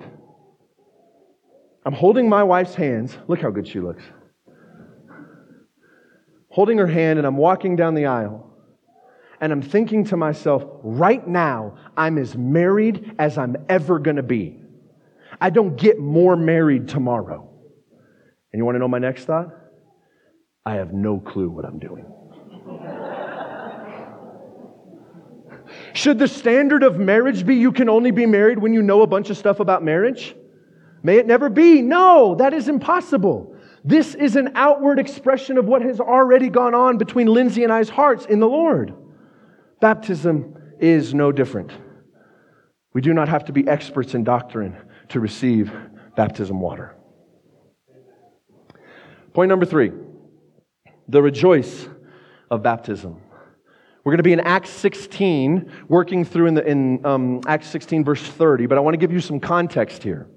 I'm 1.84 1.92
holding 1.92 2.28
my 2.28 2.44
wife's 2.44 2.76
hands. 2.76 3.18
Look 3.26 3.40
how 3.40 3.50
good 3.50 3.66
she 3.66 3.80
looks. 3.80 4.04
Holding 6.52 6.76
her 6.76 6.86
hand, 6.86 7.18
and 7.18 7.26
I'm 7.26 7.38
walking 7.38 7.76
down 7.76 7.94
the 7.94 8.04
aisle. 8.04 8.46
And 9.40 9.52
I'm 9.52 9.62
thinking 9.62 10.04
to 10.04 10.18
myself, 10.18 10.64
right 10.82 11.26
now, 11.26 11.78
I'm 11.96 12.18
as 12.18 12.36
married 12.36 13.14
as 13.18 13.38
I'm 13.38 13.56
ever 13.70 13.98
going 13.98 14.16
to 14.16 14.22
be. 14.22 14.60
I 15.40 15.48
don't 15.48 15.76
get 15.76 15.98
more 15.98 16.36
married 16.36 16.88
tomorrow. 16.88 17.48
And 18.52 18.60
you 18.60 18.66
want 18.66 18.74
to 18.74 18.80
know 18.80 18.86
my 18.86 18.98
next 18.98 19.24
thought? 19.24 19.48
I 20.66 20.74
have 20.74 20.92
no 20.92 21.18
clue 21.18 21.48
what 21.48 21.64
I'm 21.64 21.78
doing. 21.78 22.04
Should 25.94 26.18
the 26.18 26.28
standard 26.28 26.82
of 26.82 26.98
marriage 26.98 27.46
be 27.46 27.56
you 27.56 27.72
can 27.72 27.88
only 27.88 28.10
be 28.10 28.26
married 28.26 28.58
when 28.58 28.74
you 28.74 28.82
know 28.82 29.00
a 29.00 29.06
bunch 29.06 29.30
of 29.30 29.38
stuff 29.38 29.58
about 29.58 29.82
marriage? 29.82 30.36
May 31.02 31.16
it 31.16 31.26
never 31.26 31.48
be. 31.48 31.80
No, 31.80 32.34
that 32.34 32.52
is 32.52 32.68
impossible. 32.68 33.56
This 33.84 34.14
is 34.14 34.36
an 34.36 34.52
outward 34.54 34.98
expression 34.98 35.58
of 35.58 35.64
what 35.66 35.82
has 35.82 35.98
already 35.98 36.48
gone 36.48 36.74
on 36.74 36.98
between 36.98 37.26
Lindsay 37.26 37.64
and 37.64 37.72
I's 37.72 37.88
hearts 37.88 38.26
in 38.26 38.38
the 38.38 38.48
Lord. 38.48 38.94
Baptism 39.80 40.56
is 40.78 41.12
no 41.12 41.32
different. 41.32 41.72
We 42.92 43.00
do 43.00 43.12
not 43.12 43.28
have 43.28 43.46
to 43.46 43.52
be 43.52 43.66
experts 43.66 44.14
in 44.14 44.22
doctrine 44.22 44.76
to 45.08 45.20
receive 45.20 45.72
baptism 46.16 46.60
water. 46.60 46.94
Point 49.32 49.48
number 49.48 49.66
three 49.66 49.92
the 51.08 51.20
rejoice 51.20 51.88
of 52.50 52.62
baptism. 52.62 53.20
We're 54.04 54.12
going 54.12 54.18
to 54.18 54.24
be 54.24 54.32
in 54.32 54.40
Acts 54.40 54.70
16, 54.70 55.70
working 55.88 56.24
through 56.24 56.46
in, 56.46 56.54
the, 56.54 56.66
in 56.66 57.06
um, 57.06 57.40
Acts 57.46 57.68
16, 57.68 58.04
verse 58.04 58.22
30, 58.22 58.66
but 58.66 58.76
I 58.76 58.80
want 58.80 58.94
to 58.94 58.98
give 58.98 59.12
you 59.12 59.20
some 59.20 59.38
context 59.38 60.02
here. 60.02 60.28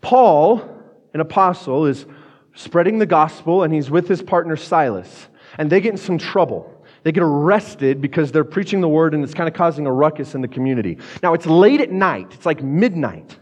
Paul, 0.00 0.75
an 1.14 1.20
apostle, 1.20 1.86
is 1.86 2.06
spreading 2.54 2.98
the 2.98 3.06
gospel, 3.06 3.62
and 3.62 3.72
he's 3.72 3.90
with 3.90 4.08
his 4.08 4.22
partner 4.22 4.56
Silas, 4.56 5.28
and 5.58 5.70
they 5.70 5.80
get 5.80 5.92
in 5.92 5.98
some 5.98 6.18
trouble. 6.18 6.72
They 7.02 7.12
get 7.12 7.22
arrested 7.22 8.00
because 8.00 8.32
they're 8.32 8.44
preaching 8.44 8.80
the 8.80 8.88
word 8.88 9.14
and 9.14 9.22
it's 9.22 9.32
kind 9.32 9.48
of 9.48 9.54
causing 9.54 9.86
a 9.86 9.92
ruckus 9.92 10.34
in 10.34 10.40
the 10.40 10.48
community. 10.48 10.98
Now, 11.22 11.34
it's 11.34 11.46
late 11.46 11.80
at 11.80 11.92
night, 11.92 12.32
it's 12.32 12.44
like 12.44 12.64
midnight 12.64 13.38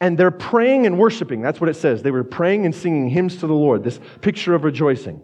and 0.00 0.18
they're 0.18 0.30
praying 0.30 0.86
and 0.86 0.98
worshiping. 0.98 1.40
That's 1.40 1.60
what 1.60 1.70
it 1.70 1.76
says. 1.76 2.02
They 2.02 2.10
were 2.10 2.24
praying 2.24 2.66
and 2.66 2.74
singing 2.74 3.08
hymns 3.08 3.36
to 3.38 3.46
the 3.46 3.54
Lord, 3.54 3.82
this 3.82 4.00
picture 4.20 4.54
of 4.54 4.64
rejoicing. 4.64 5.22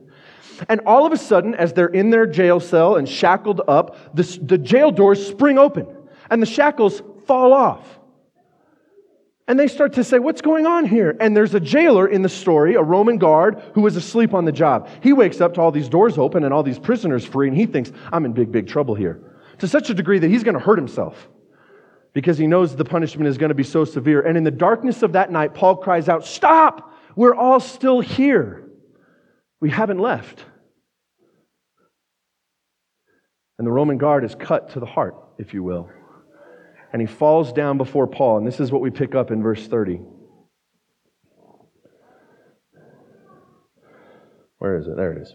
And 0.68 0.80
all 0.86 1.06
of 1.06 1.12
a 1.12 1.18
sudden, 1.18 1.54
as 1.54 1.72
they're 1.72 1.88
in 1.88 2.10
their 2.10 2.26
jail 2.26 2.60
cell 2.60 2.96
and 2.96 3.08
shackled 3.08 3.62
up, 3.68 4.14
the, 4.14 4.22
the 4.42 4.58
jail 4.58 4.90
doors 4.90 5.26
spring 5.26 5.58
open 5.58 5.86
and 6.30 6.40
the 6.40 6.46
shackles 6.46 7.02
fall 7.26 7.52
off. 7.52 7.99
And 9.50 9.58
they 9.58 9.66
start 9.66 9.94
to 9.94 10.04
say, 10.04 10.20
What's 10.20 10.40
going 10.40 10.64
on 10.64 10.84
here? 10.84 11.16
And 11.18 11.36
there's 11.36 11.56
a 11.56 11.60
jailer 11.60 12.06
in 12.06 12.22
the 12.22 12.28
story, 12.28 12.76
a 12.76 12.82
Roman 12.82 13.18
guard, 13.18 13.60
who 13.74 13.80
was 13.80 13.96
asleep 13.96 14.32
on 14.32 14.44
the 14.44 14.52
job. 14.52 14.88
He 15.02 15.12
wakes 15.12 15.40
up 15.40 15.54
to 15.54 15.60
all 15.60 15.72
these 15.72 15.88
doors 15.88 16.18
open 16.18 16.44
and 16.44 16.54
all 16.54 16.62
these 16.62 16.78
prisoners 16.78 17.24
free, 17.24 17.48
and 17.48 17.56
he 17.56 17.66
thinks, 17.66 17.90
I'm 18.12 18.24
in 18.24 18.32
big, 18.32 18.52
big 18.52 18.68
trouble 18.68 18.94
here. 18.94 19.20
To 19.58 19.66
such 19.66 19.90
a 19.90 19.94
degree 19.94 20.20
that 20.20 20.30
he's 20.30 20.44
going 20.44 20.54
to 20.54 20.60
hurt 20.60 20.78
himself 20.78 21.28
because 22.12 22.38
he 22.38 22.46
knows 22.46 22.76
the 22.76 22.84
punishment 22.84 23.26
is 23.26 23.38
going 23.38 23.48
to 23.48 23.56
be 23.56 23.64
so 23.64 23.84
severe. 23.84 24.20
And 24.20 24.38
in 24.38 24.44
the 24.44 24.52
darkness 24.52 25.02
of 25.02 25.14
that 25.14 25.32
night, 25.32 25.52
Paul 25.52 25.78
cries 25.78 26.08
out, 26.08 26.24
Stop! 26.24 26.94
We're 27.16 27.34
all 27.34 27.58
still 27.58 27.98
here. 28.00 28.70
We 29.58 29.70
haven't 29.70 29.98
left. 29.98 30.44
And 33.58 33.66
the 33.66 33.72
Roman 33.72 33.98
guard 33.98 34.22
is 34.22 34.36
cut 34.36 34.70
to 34.74 34.80
the 34.80 34.86
heart, 34.86 35.16
if 35.38 35.54
you 35.54 35.64
will. 35.64 35.90
And 36.92 37.00
he 37.00 37.06
falls 37.06 37.52
down 37.52 37.78
before 37.78 38.06
Paul. 38.06 38.38
And 38.38 38.46
this 38.46 38.60
is 38.60 38.72
what 38.72 38.80
we 38.80 38.90
pick 38.90 39.14
up 39.14 39.30
in 39.30 39.42
verse 39.42 39.66
30. 39.66 40.00
Where 44.58 44.76
is 44.76 44.86
it? 44.86 44.96
There 44.96 45.12
it 45.12 45.22
is. 45.22 45.34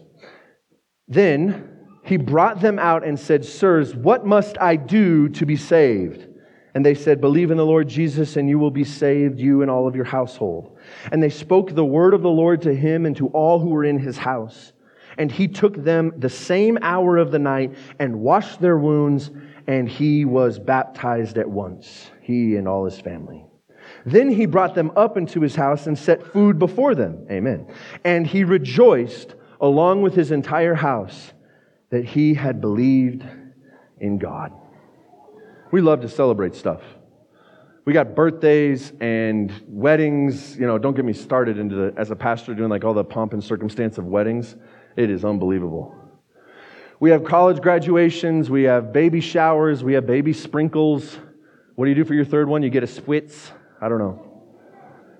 Then 1.08 1.76
he 2.04 2.16
brought 2.16 2.60
them 2.60 2.78
out 2.78 3.04
and 3.04 3.18
said, 3.18 3.44
Sirs, 3.44 3.94
what 3.94 4.24
must 4.24 4.60
I 4.60 4.76
do 4.76 5.28
to 5.30 5.44
be 5.44 5.56
saved? 5.56 6.28
And 6.74 6.84
they 6.84 6.94
said, 6.94 7.20
Believe 7.20 7.50
in 7.50 7.56
the 7.56 7.66
Lord 7.66 7.88
Jesus, 7.88 8.36
and 8.36 8.48
you 8.48 8.58
will 8.58 8.70
be 8.70 8.84
saved, 8.84 9.40
you 9.40 9.62
and 9.62 9.70
all 9.70 9.88
of 9.88 9.96
your 9.96 10.04
household. 10.04 10.78
And 11.10 11.22
they 11.22 11.30
spoke 11.30 11.74
the 11.74 11.84
word 11.84 12.14
of 12.14 12.22
the 12.22 12.28
Lord 12.28 12.62
to 12.62 12.74
him 12.74 13.06
and 13.06 13.16
to 13.16 13.28
all 13.28 13.58
who 13.58 13.70
were 13.70 13.84
in 13.84 13.98
his 13.98 14.18
house. 14.18 14.72
And 15.18 15.32
he 15.32 15.48
took 15.48 15.82
them 15.82 16.12
the 16.18 16.28
same 16.28 16.78
hour 16.82 17.16
of 17.16 17.32
the 17.32 17.38
night 17.38 17.74
and 17.98 18.20
washed 18.20 18.60
their 18.60 18.76
wounds, 18.76 19.30
and 19.66 19.88
he 19.88 20.24
was 20.24 20.58
baptized 20.58 21.38
at 21.38 21.48
once, 21.48 22.10
he 22.20 22.56
and 22.56 22.68
all 22.68 22.84
his 22.84 23.00
family. 23.00 23.44
Then 24.04 24.30
he 24.30 24.46
brought 24.46 24.74
them 24.74 24.92
up 24.96 25.16
into 25.16 25.40
his 25.40 25.56
house 25.56 25.86
and 25.86 25.98
set 25.98 26.24
food 26.32 26.58
before 26.58 26.94
them. 26.94 27.26
Amen. 27.30 27.66
And 28.04 28.26
he 28.26 28.44
rejoiced 28.44 29.34
along 29.60 30.02
with 30.02 30.14
his 30.14 30.30
entire 30.30 30.74
house 30.74 31.32
that 31.90 32.04
he 32.04 32.34
had 32.34 32.60
believed 32.60 33.24
in 33.98 34.18
God. 34.18 34.52
We 35.70 35.80
love 35.80 36.00
to 36.02 36.08
celebrate 36.08 36.54
stuff. 36.54 36.82
We 37.84 37.92
got 37.92 38.14
birthdays 38.14 38.92
and 39.00 39.52
weddings. 39.68 40.56
You 40.56 40.66
know, 40.66 40.78
don't 40.78 40.94
get 40.94 41.04
me 41.04 41.12
started 41.12 41.58
into 41.58 41.76
the, 41.76 41.94
as 41.96 42.10
a 42.10 42.16
pastor 42.16 42.54
doing 42.54 42.68
like 42.68 42.84
all 42.84 42.94
the 42.94 43.04
pomp 43.04 43.32
and 43.32 43.42
circumstance 43.42 43.98
of 43.98 44.06
weddings. 44.06 44.56
It 44.96 45.10
is 45.10 45.24
unbelievable. 45.24 45.94
We 46.98 47.10
have 47.10 47.24
college 47.24 47.60
graduations, 47.60 48.48
we 48.48 48.62
have 48.62 48.92
baby 48.92 49.20
showers, 49.20 49.84
we 49.84 49.92
have 49.92 50.06
baby 50.06 50.32
sprinkles. 50.32 51.18
What 51.74 51.84
do 51.84 51.90
you 51.90 51.94
do 51.94 52.04
for 52.04 52.14
your 52.14 52.24
third 52.24 52.48
one? 52.48 52.62
You 52.62 52.70
get 52.70 52.82
a 52.82 52.86
spritz? 52.86 53.50
I 53.82 53.88
don't 53.88 53.98
know. 53.98 54.22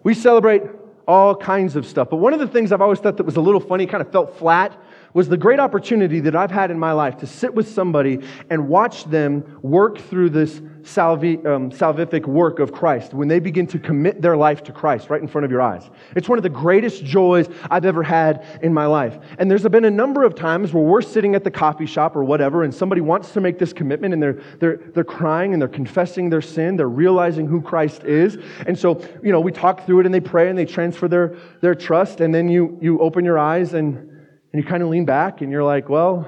We 0.02 0.14
celebrate 0.14 0.62
all 1.06 1.36
kinds 1.36 1.76
of 1.76 1.86
stuff. 1.86 2.08
But 2.10 2.16
one 2.16 2.32
of 2.32 2.40
the 2.40 2.48
things 2.48 2.72
I've 2.72 2.80
always 2.80 2.98
thought 2.98 3.18
that 3.18 3.24
was 3.24 3.36
a 3.36 3.40
little 3.42 3.60
funny, 3.60 3.86
kind 3.86 4.00
of 4.00 4.10
felt 4.10 4.38
flat, 4.38 4.78
was 5.16 5.30
the 5.30 5.36
great 5.38 5.58
opportunity 5.58 6.20
that 6.20 6.36
I've 6.36 6.50
had 6.50 6.70
in 6.70 6.78
my 6.78 6.92
life 6.92 7.16
to 7.20 7.26
sit 7.26 7.54
with 7.54 7.66
somebody 7.66 8.18
and 8.50 8.68
watch 8.68 9.04
them 9.04 9.58
work 9.62 9.96
through 9.96 10.28
this 10.28 10.60
salvi, 10.82 11.38
um, 11.38 11.70
salvific 11.70 12.26
work 12.26 12.58
of 12.58 12.70
Christ 12.70 13.14
when 13.14 13.26
they 13.26 13.40
begin 13.40 13.66
to 13.68 13.78
commit 13.78 14.20
their 14.20 14.36
life 14.36 14.62
to 14.64 14.72
Christ 14.72 15.08
right 15.08 15.22
in 15.22 15.26
front 15.26 15.46
of 15.46 15.50
your 15.50 15.62
eyes. 15.62 15.88
It's 16.14 16.28
one 16.28 16.38
of 16.38 16.42
the 16.42 16.50
greatest 16.50 17.02
joys 17.02 17.48
I've 17.70 17.86
ever 17.86 18.02
had 18.02 18.44
in 18.60 18.74
my 18.74 18.84
life. 18.84 19.18
And 19.38 19.50
there's 19.50 19.62
been 19.62 19.86
a 19.86 19.90
number 19.90 20.22
of 20.22 20.34
times 20.34 20.74
where 20.74 20.84
we're 20.84 21.00
sitting 21.00 21.34
at 21.34 21.44
the 21.44 21.50
coffee 21.50 21.86
shop 21.86 22.14
or 22.14 22.22
whatever, 22.22 22.62
and 22.62 22.74
somebody 22.74 23.00
wants 23.00 23.30
to 23.30 23.40
make 23.40 23.58
this 23.58 23.72
commitment 23.72 24.12
and 24.12 24.22
they're, 24.22 24.42
they're, 24.58 24.76
they're 24.92 25.02
crying 25.02 25.54
and 25.54 25.62
they're 25.62 25.66
confessing 25.66 26.28
their 26.28 26.42
sin, 26.42 26.76
they're 26.76 26.90
realizing 26.90 27.46
who 27.46 27.62
Christ 27.62 28.04
is. 28.04 28.36
And 28.66 28.78
so, 28.78 29.00
you 29.22 29.32
know, 29.32 29.40
we 29.40 29.50
talk 29.50 29.86
through 29.86 30.00
it 30.00 30.04
and 30.04 30.14
they 30.14 30.20
pray 30.20 30.50
and 30.50 30.58
they 30.58 30.66
transfer 30.66 31.08
their, 31.08 31.38
their 31.62 31.74
trust, 31.74 32.20
and 32.20 32.34
then 32.34 32.50
you, 32.50 32.76
you 32.82 32.98
open 32.98 33.24
your 33.24 33.38
eyes 33.38 33.72
and 33.72 34.12
and 34.56 34.64
you 34.64 34.70
kind 34.70 34.82
of 34.82 34.88
lean 34.88 35.04
back 35.04 35.42
and 35.42 35.52
you're 35.52 35.62
like, 35.62 35.90
well, 35.90 36.26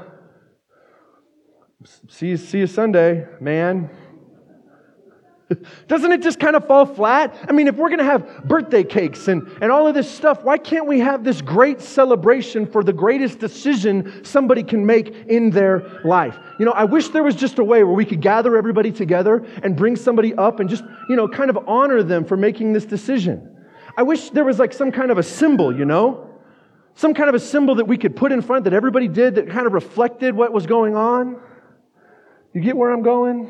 see 2.08 2.36
see 2.36 2.58
you 2.58 2.66
Sunday, 2.66 3.26
man. 3.40 3.88
Doesn't 5.88 6.12
it 6.12 6.20
just 6.20 6.38
kind 6.38 6.54
of 6.54 6.66
fall 6.66 6.84
flat? 6.84 7.34
I 7.48 7.52
mean, 7.52 7.68
if 7.68 7.76
we're 7.76 7.88
going 7.88 8.00
to 8.00 8.04
have 8.04 8.44
birthday 8.44 8.84
cakes 8.84 9.28
and, 9.28 9.48
and 9.62 9.72
all 9.72 9.86
of 9.86 9.94
this 9.94 10.10
stuff, 10.10 10.44
why 10.44 10.58
can't 10.58 10.86
we 10.86 11.00
have 11.00 11.24
this 11.24 11.40
great 11.40 11.80
celebration 11.80 12.66
for 12.66 12.84
the 12.84 12.92
greatest 12.92 13.38
decision 13.38 14.22
somebody 14.26 14.62
can 14.62 14.84
make 14.84 15.08
in 15.28 15.48
their 15.48 16.02
life? 16.04 16.38
You 16.58 16.66
know, 16.66 16.72
I 16.72 16.84
wish 16.84 17.08
there 17.08 17.22
was 17.22 17.34
just 17.34 17.58
a 17.58 17.64
way 17.64 17.82
where 17.82 17.94
we 17.94 18.04
could 18.04 18.20
gather 18.20 18.58
everybody 18.58 18.92
together 18.92 19.42
and 19.62 19.74
bring 19.74 19.96
somebody 19.96 20.34
up 20.34 20.60
and 20.60 20.68
just, 20.68 20.84
you 21.08 21.16
know, 21.16 21.26
kind 21.26 21.48
of 21.48 21.66
honor 21.66 22.02
them 22.02 22.26
for 22.26 22.36
making 22.36 22.74
this 22.74 22.84
decision. 22.84 23.56
I 23.96 24.02
wish 24.02 24.28
there 24.28 24.44
was 24.44 24.58
like 24.58 24.74
some 24.74 24.92
kind 24.92 25.10
of 25.10 25.16
a 25.16 25.22
symbol, 25.22 25.74
you 25.74 25.86
know? 25.86 26.27
Some 26.98 27.14
kind 27.14 27.28
of 27.28 27.36
a 27.36 27.38
symbol 27.38 27.76
that 27.76 27.84
we 27.84 27.96
could 27.96 28.16
put 28.16 28.32
in 28.32 28.42
front 28.42 28.64
that 28.64 28.72
everybody 28.72 29.06
did 29.06 29.36
that 29.36 29.48
kind 29.48 29.68
of 29.68 29.72
reflected 29.72 30.34
what 30.34 30.52
was 30.52 30.66
going 30.66 30.96
on. 30.96 31.40
You 32.52 32.60
get 32.60 32.76
where 32.76 32.90
I'm 32.90 33.04
going? 33.04 33.48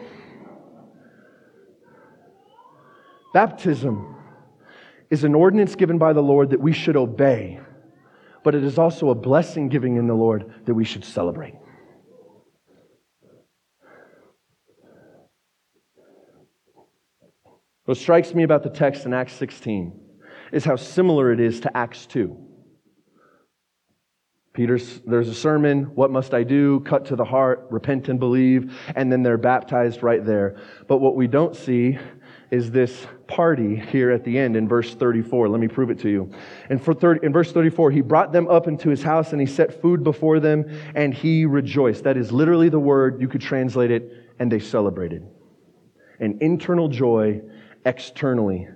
Baptism 3.32 4.16
is 5.08 5.24
an 5.24 5.34
ordinance 5.34 5.76
given 5.76 5.96
by 5.96 6.12
the 6.12 6.20
Lord 6.20 6.50
that 6.50 6.60
we 6.60 6.74
should 6.74 6.94
obey, 6.94 7.58
but 8.44 8.54
it 8.54 8.62
is 8.62 8.76
also 8.76 9.08
a 9.08 9.14
blessing 9.14 9.70
giving 9.70 9.96
in 9.96 10.06
the 10.06 10.14
Lord 10.14 10.52
that 10.66 10.74
we 10.74 10.84
should 10.84 11.02
celebrate. 11.02 11.54
What 17.86 17.96
strikes 17.96 18.34
me 18.34 18.42
about 18.42 18.62
the 18.62 18.68
text 18.68 19.06
in 19.06 19.14
Acts 19.14 19.32
16 19.32 19.98
is 20.52 20.66
how 20.66 20.76
similar 20.76 21.32
it 21.32 21.40
is 21.40 21.60
to 21.60 21.74
Acts 21.74 22.04
2. 22.04 22.47
Peter's, 24.58 25.00
there's 25.06 25.28
a 25.28 25.34
sermon, 25.36 25.84
what 25.94 26.10
must 26.10 26.34
I 26.34 26.42
do? 26.42 26.80
Cut 26.80 27.04
to 27.04 27.14
the 27.14 27.24
heart, 27.24 27.68
repent 27.70 28.08
and 28.08 28.18
believe, 28.18 28.76
and 28.96 29.12
then 29.12 29.22
they're 29.22 29.38
baptized 29.38 30.02
right 30.02 30.26
there. 30.26 30.56
But 30.88 30.96
what 30.96 31.14
we 31.14 31.28
don't 31.28 31.54
see 31.54 31.96
is 32.50 32.72
this 32.72 33.06
party 33.28 33.76
here 33.76 34.10
at 34.10 34.24
the 34.24 34.36
end 34.36 34.56
in 34.56 34.66
verse 34.66 34.96
34. 34.96 35.48
Let 35.48 35.60
me 35.60 35.68
prove 35.68 35.90
it 35.90 36.00
to 36.00 36.08
you. 36.08 36.32
And 36.70 36.82
for 36.82 36.92
30, 36.92 37.24
in 37.24 37.32
verse 37.32 37.52
34, 37.52 37.92
he 37.92 38.00
brought 38.00 38.32
them 38.32 38.48
up 38.48 38.66
into 38.66 38.88
his 38.88 39.00
house 39.00 39.30
and 39.30 39.40
he 39.40 39.46
set 39.46 39.80
food 39.80 40.02
before 40.02 40.40
them 40.40 40.64
and 40.96 41.14
he 41.14 41.46
rejoiced. 41.46 42.02
That 42.02 42.16
is 42.16 42.32
literally 42.32 42.68
the 42.68 42.80
word, 42.80 43.20
you 43.20 43.28
could 43.28 43.40
translate 43.40 43.92
it, 43.92 44.10
and 44.40 44.50
they 44.50 44.58
celebrated. 44.58 45.24
An 46.18 46.36
internal 46.40 46.88
joy 46.88 47.42
externally 47.86 48.66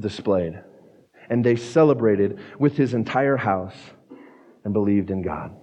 displayed. 0.00 0.60
And 1.28 1.44
they 1.44 1.54
celebrated 1.54 2.40
with 2.58 2.76
his 2.76 2.92
entire 2.92 3.36
house 3.36 3.76
and 4.64 4.72
believed 4.72 5.10
in 5.10 5.22
God. 5.22 5.56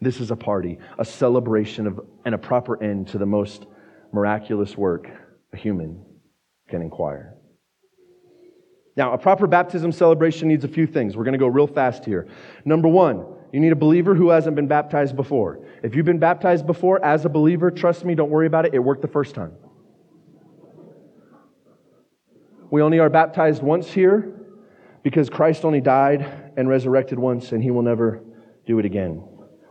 This 0.00 0.20
is 0.20 0.30
a 0.30 0.36
party, 0.36 0.78
a 0.98 1.04
celebration 1.04 1.86
of, 1.86 2.00
and 2.24 2.34
a 2.34 2.38
proper 2.38 2.82
end 2.82 3.08
to 3.08 3.18
the 3.18 3.26
most 3.26 3.66
miraculous 4.12 4.76
work 4.76 5.10
a 5.52 5.56
human 5.56 6.04
can 6.68 6.80
inquire. 6.80 7.34
Now, 8.96 9.12
a 9.12 9.18
proper 9.18 9.46
baptism 9.46 9.92
celebration 9.92 10.48
needs 10.48 10.64
a 10.64 10.68
few 10.68 10.86
things. 10.86 11.16
We're 11.16 11.24
going 11.24 11.32
to 11.32 11.38
go 11.38 11.46
real 11.46 11.66
fast 11.66 12.04
here. 12.04 12.28
Number 12.64 12.88
one, 12.88 13.24
you 13.52 13.60
need 13.60 13.72
a 13.72 13.76
believer 13.76 14.14
who 14.14 14.30
hasn't 14.30 14.56
been 14.56 14.68
baptized 14.68 15.16
before. 15.16 15.64
If 15.82 15.94
you've 15.94 16.06
been 16.06 16.18
baptized 16.18 16.66
before 16.66 17.04
as 17.04 17.24
a 17.24 17.28
believer, 17.28 17.70
trust 17.70 18.04
me, 18.04 18.14
don't 18.14 18.30
worry 18.30 18.46
about 18.46 18.66
it. 18.66 18.74
It 18.74 18.78
worked 18.78 19.02
the 19.02 19.08
first 19.08 19.34
time. 19.34 19.52
We 22.70 22.82
only 22.82 23.00
are 23.00 23.10
baptized 23.10 23.62
once 23.62 23.90
here 23.90 24.39
because 25.02 25.30
Christ 25.30 25.64
only 25.64 25.80
died 25.80 26.52
and 26.56 26.68
resurrected 26.68 27.18
once, 27.18 27.52
and 27.52 27.62
he 27.62 27.70
will 27.70 27.82
never 27.82 28.22
do 28.66 28.78
it 28.78 28.84
again. 28.84 29.22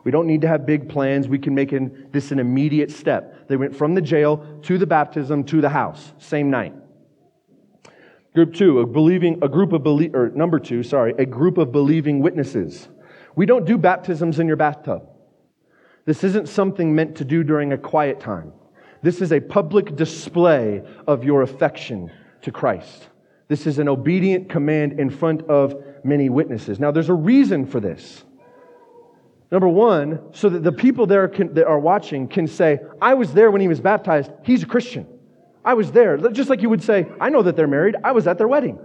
We 0.04 0.12
don't 0.12 0.28
need 0.28 0.42
to 0.42 0.48
have 0.48 0.66
big 0.66 0.90
plans. 0.90 1.28
We 1.28 1.40
can 1.40 1.54
make 1.54 1.72
this 2.12 2.32
an 2.32 2.40
immediate 2.40 2.92
step. 2.92 3.48
They 3.48 3.58
went 3.58 3.76
from 3.76 3.94
the 3.94 4.02
jail 4.02 4.60
to 4.64 4.78
the 4.78 4.88
baptism 4.88 5.44
to 5.46 5.62
the 5.62 5.70
house, 5.70 6.14
same 6.18 6.50
night. 6.50 6.74
Group 8.34 8.54
two, 8.54 8.80
a 8.80 8.86
believing, 8.86 9.40
a 9.42 9.50
group 9.50 9.74
of 9.74 9.84
belie- 9.84 10.12
or 10.14 10.30
number 10.30 10.60
two, 10.60 10.84
sorry, 10.84 11.14
a 11.18 11.26
group 11.26 11.58
of 11.58 11.72
believing 11.72 12.22
witnesses. 12.22 12.88
We 13.36 13.46
don't 13.46 13.66
do 13.66 13.78
baptisms 13.78 14.40
in 14.40 14.48
your 14.48 14.56
bathtub. 14.56 15.04
This 16.06 16.24
isn't 16.24 16.48
something 16.48 16.96
meant 16.96 17.18
to 17.18 17.26
do 17.26 17.44
during 17.44 17.74
a 17.74 17.78
quiet 17.78 18.20
time. 18.20 18.54
This 19.02 19.22
is 19.22 19.32
a 19.32 19.40
public 19.40 19.96
display 19.96 20.84
of 21.08 21.24
your 21.24 21.42
affection 21.42 22.12
to 22.42 22.52
Christ. 22.52 23.10
This 23.50 23.68
is 23.68 23.80
an 23.80 23.90
obedient 23.90 24.48
command 24.48 25.00
in 25.00 25.10
front 25.10 25.42
of 25.50 25.76
many 26.04 26.30
witnesses. 26.30 26.80
Now, 26.80 26.92
there's 26.92 27.10
a 27.10 27.14
reason 27.14 27.66
for 27.66 27.80
this. 27.80 28.24
Number 29.52 29.68
one, 29.68 30.20
so 30.32 30.48
that 30.50 30.64
the 30.64 30.72
people 30.72 31.08
there 31.08 31.28
can, 31.28 31.56
that 31.56 31.66
are 31.66 31.80
watching 31.80 32.28
can 32.28 32.46
say, 32.48 32.80
I 33.02 33.16
was 33.16 33.34
there 33.34 33.50
when 33.50 33.62
he 33.62 33.68
was 33.68 33.82
baptized. 33.82 34.32
He's 34.44 34.62
a 34.62 34.68
Christian. 34.68 35.08
I 35.66 35.74
was 35.74 35.92
there. 35.92 36.18
Just 36.30 36.50
like 36.50 36.62
you 36.62 36.70
would 36.70 36.84
say, 36.84 37.08
I 37.20 37.30
know 37.30 37.42
that 37.42 37.56
they're 37.56 37.68
married. 37.68 37.96
I 38.04 38.12
was 38.12 38.28
at 38.28 38.38
their 38.38 38.48
wedding. 38.48 38.80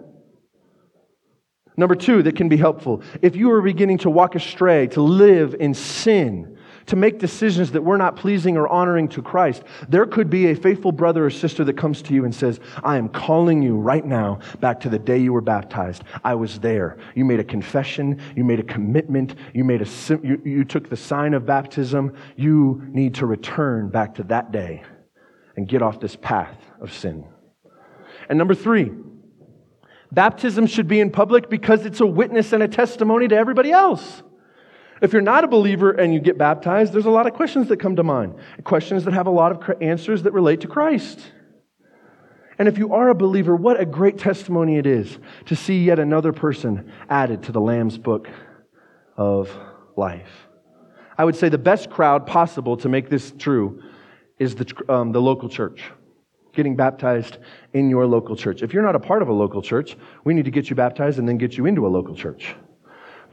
Number 1.77 1.95
two, 1.95 2.23
that 2.23 2.37
can 2.37 2.49
be 2.49 2.57
helpful. 2.57 3.03
If 3.21 3.37
you 3.37 3.51
are 3.51 3.61
beginning 3.61 3.99
to 3.99 4.11
walk 4.11 4.35
astray, 4.35 4.87
to 4.89 5.03
live 5.03 5.55
in 5.61 5.75
sin, 5.75 6.54
to 6.87 6.97
make 6.97 7.19
decisions 7.19 7.73
that 7.73 7.83
were 7.83 7.97
not 7.97 8.17
pleasing 8.17 8.57
or 8.57 8.69
honoring 8.69 9.09
to 9.09 9.23
Christ, 9.23 9.63
there 9.89 10.07
could 10.07 10.29
be 10.29 10.47
a 10.51 10.55
faithful 10.55 10.93
brother 10.93 11.25
or 11.25 11.31
sister 11.31 11.65
that 11.65 11.77
comes 11.77 12.03
to 12.03 12.15
you 12.15 12.25
and 12.25 12.35
says, 12.35 12.61
I 12.83 12.97
am 12.97 13.09
calling 13.09 13.63
you 13.63 13.77
right 13.77 14.05
now 14.05 14.41
back 14.61 14.81
to 14.81 14.89
the 14.89 14.99
day 14.99 15.19
you 15.19 15.33
were 15.33 15.41
baptized. 15.41 16.05
I 16.23 16.35
was 16.35 16.61
there. 16.61 16.99
You 17.15 17.25
made 17.25 17.41
a 17.41 17.45
confession. 17.45 18.21
You 18.37 18.45
made 18.45 18.61
a 18.61 18.65
commitment. 18.65 19.35
You, 19.55 19.65
made 19.65 19.83
a, 19.83 19.87
you, 20.23 20.41
you 20.45 20.65
took 20.65 20.89
the 20.89 20.97
sign 20.97 21.35
of 21.35 21.47
baptism. 21.47 22.15
You 22.37 22.83
need 22.89 23.15
to 23.17 23.27
return 23.27 23.89
back 23.89 24.15
to 24.17 24.23
that 24.25 24.53
day 24.53 24.83
and 25.57 25.69
get 25.69 25.83
off 25.83 26.01
this 26.01 26.17
path 26.17 26.59
of 26.81 26.93
sin. 26.93 27.27
And 28.29 28.39
number 28.39 28.55
three, 28.55 28.93
baptism 30.11 30.67
should 30.67 30.89
be 30.89 31.01
in 31.01 31.11
public 31.11 31.49
because 31.49 31.87
it's 31.87 32.01
a 32.01 32.07
witness 32.07 32.53
and 32.53 32.63
a 32.63 32.69
testimony 32.69 33.29
to 33.29 33.37
everybody 33.37 33.71
else. 33.71 34.23
If 35.03 35.13
you're 35.13 35.23
not 35.23 35.45
a 35.45 35.49
believer 35.49 35.91
and 35.91 36.15
you 36.15 36.21
get 36.21 36.39
baptized, 36.39 36.93
there's 36.93 37.07
a 37.07 37.11
lot 37.11 37.27
of 37.27 37.35
questions 37.35 37.69
that 37.69 37.79
come 37.79 37.97
to 37.97 38.03
mind. 38.03 38.35
Questions 38.63 39.05
that 39.05 39.15
have 39.15 39.27
a 39.27 39.31
lot 39.31 39.53
of 39.53 39.83
answers 39.83 40.23
that 40.23 40.33
relate 40.33 40.61
to 40.61 40.69
Christ. 40.69 41.21
And 42.59 42.69
if 42.69 42.79
you 42.79 42.95
are 42.95 43.09
a 43.09 43.15
believer, 43.15 43.57
what 43.57 43.81
a 43.81 43.85
great 43.85 44.19
testimony 44.19 44.79
it 44.79 44.87
is 44.87 45.19
to 45.47 45.57
see 45.57 45.85
yet 45.85 45.99
another 45.99 46.33
person 46.33 46.93
added 47.09 47.43
to 47.45 47.53
the 47.53 47.61
Lamb's 47.61 47.99
book 47.99 48.29
of 49.17 49.51
life. 49.97 50.31
I 51.19 51.25
would 51.25 51.37
say 51.37 51.49
the 51.49 51.59
best 51.59 51.91
crowd 51.91 52.27
possible 52.27 52.77
to 52.79 52.89
make 52.89 53.09
this 53.09 53.33
true 53.39 53.83
is 54.39 54.55
the, 54.55 54.73
um, 54.89 55.13
the 55.13 55.21
local 55.21 55.49
church. 55.49 55.83
Getting 56.53 56.77
baptized 56.77 57.39
in 57.73 57.91
your 57.91 58.07
local 58.07 58.37
church. 58.37 58.63
If 58.63 58.73
you're 58.73 58.85
not 58.85 58.95
a 58.95 59.01
part 59.01 59.23
of 59.23 59.29
a 59.29 59.33
local 59.33 59.63
church, 59.63 59.97
we 60.25 60.35
need 60.35 60.45
to 60.45 60.51
get 60.53 60.71
you 60.71 60.77
baptized 60.77 61.19
and 61.19 61.29
then 61.29 61.39
get 61.39 61.57
you 61.57 61.67
into 61.67 61.87
a 61.87 61.89
local 61.89 62.15
church. 62.15 62.55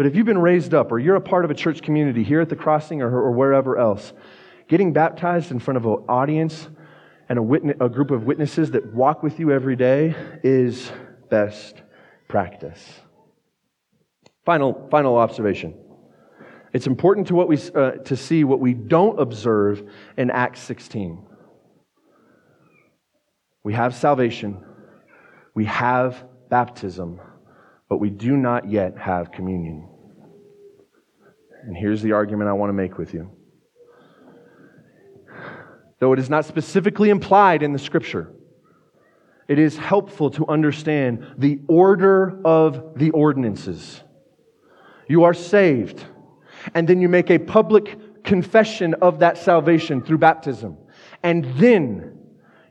But 0.01 0.07
if 0.07 0.15
you've 0.15 0.25
been 0.25 0.39
raised 0.39 0.73
up 0.73 0.91
or 0.91 0.97
you're 0.97 1.15
a 1.15 1.21
part 1.21 1.45
of 1.45 1.51
a 1.51 1.53
church 1.53 1.83
community 1.83 2.23
here 2.23 2.41
at 2.41 2.49
the 2.49 2.55
crossing 2.55 3.03
or, 3.03 3.21
or 3.21 3.31
wherever 3.33 3.77
else, 3.77 4.13
getting 4.67 4.93
baptized 4.93 5.51
in 5.51 5.59
front 5.59 5.77
of 5.77 5.85
an 5.85 6.03
audience 6.09 6.69
and 7.29 7.37
a, 7.37 7.41
witness, 7.43 7.75
a 7.79 7.87
group 7.87 8.09
of 8.09 8.23
witnesses 8.23 8.71
that 8.71 8.95
walk 8.95 9.21
with 9.21 9.39
you 9.39 9.51
every 9.51 9.75
day 9.75 10.15
is 10.41 10.91
best 11.29 11.83
practice. 12.27 12.83
Final, 14.43 14.87
final 14.89 15.17
observation. 15.19 15.75
It's 16.73 16.87
important 16.87 17.27
to, 17.27 17.35
what 17.35 17.47
we, 17.47 17.59
uh, 17.75 17.91
to 17.91 18.17
see 18.17 18.43
what 18.43 18.59
we 18.59 18.73
don't 18.73 19.19
observe 19.19 19.87
in 20.17 20.31
Acts 20.31 20.61
16. 20.61 21.23
We 23.63 23.73
have 23.73 23.93
salvation, 23.93 24.65
we 25.53 25.65
have 25.65 26.25
baptism, 26.49 27.21
but 27.91 27.97
we 27.97 28.10
do 28.10 28.38
not 28.38 28.69
yet 28.69 28.97
have 28.97 29.34
communion. 29.34 29.86
And 31.65 31.75
here's 31.75 32.01
the 32.01 32.13
argument 32.13 32.49
I 32.49 32.54
want 32.54 32.69
to 32.69 32.73
make 32.73 32.97
with 32.97 33.13
you. 33.13 33.30
Though 35.99 36.13
it 36.13 36.19
is 36.19 36.30
not 36.30 36.45
specifically 36.45 37.10
implied 37.10 37.63
in 37.63 37.73
the 37.73 37.80
scripture, 37.80 38.32
it 39.49 39.60
is 39.60 39.75
helpful 39.75 40.30
to 40.32 40.47
understand 40.47 41.36
the 41.38 41.60
order 41.67 42.39
of 42.45 42.97
the 42.97 43.10
ordinances. 43.10 43.99
You 45.10 45.25
are 45.25 45.34
saved, 45.34 46.01
and 46.73 46.88
then 46.88 47.01
you 47.01 47.10
make 47.10 47.30
a 47.30 47.39
public 47.39 48.23
confession 48.23 48.93
of 49.01 49.19
that 49.19 49.38
salvation 49.38 50.01
through 50.01 50.19
baptism, 50.19 50.77
and 51.23 51.43
then 51.56 52.17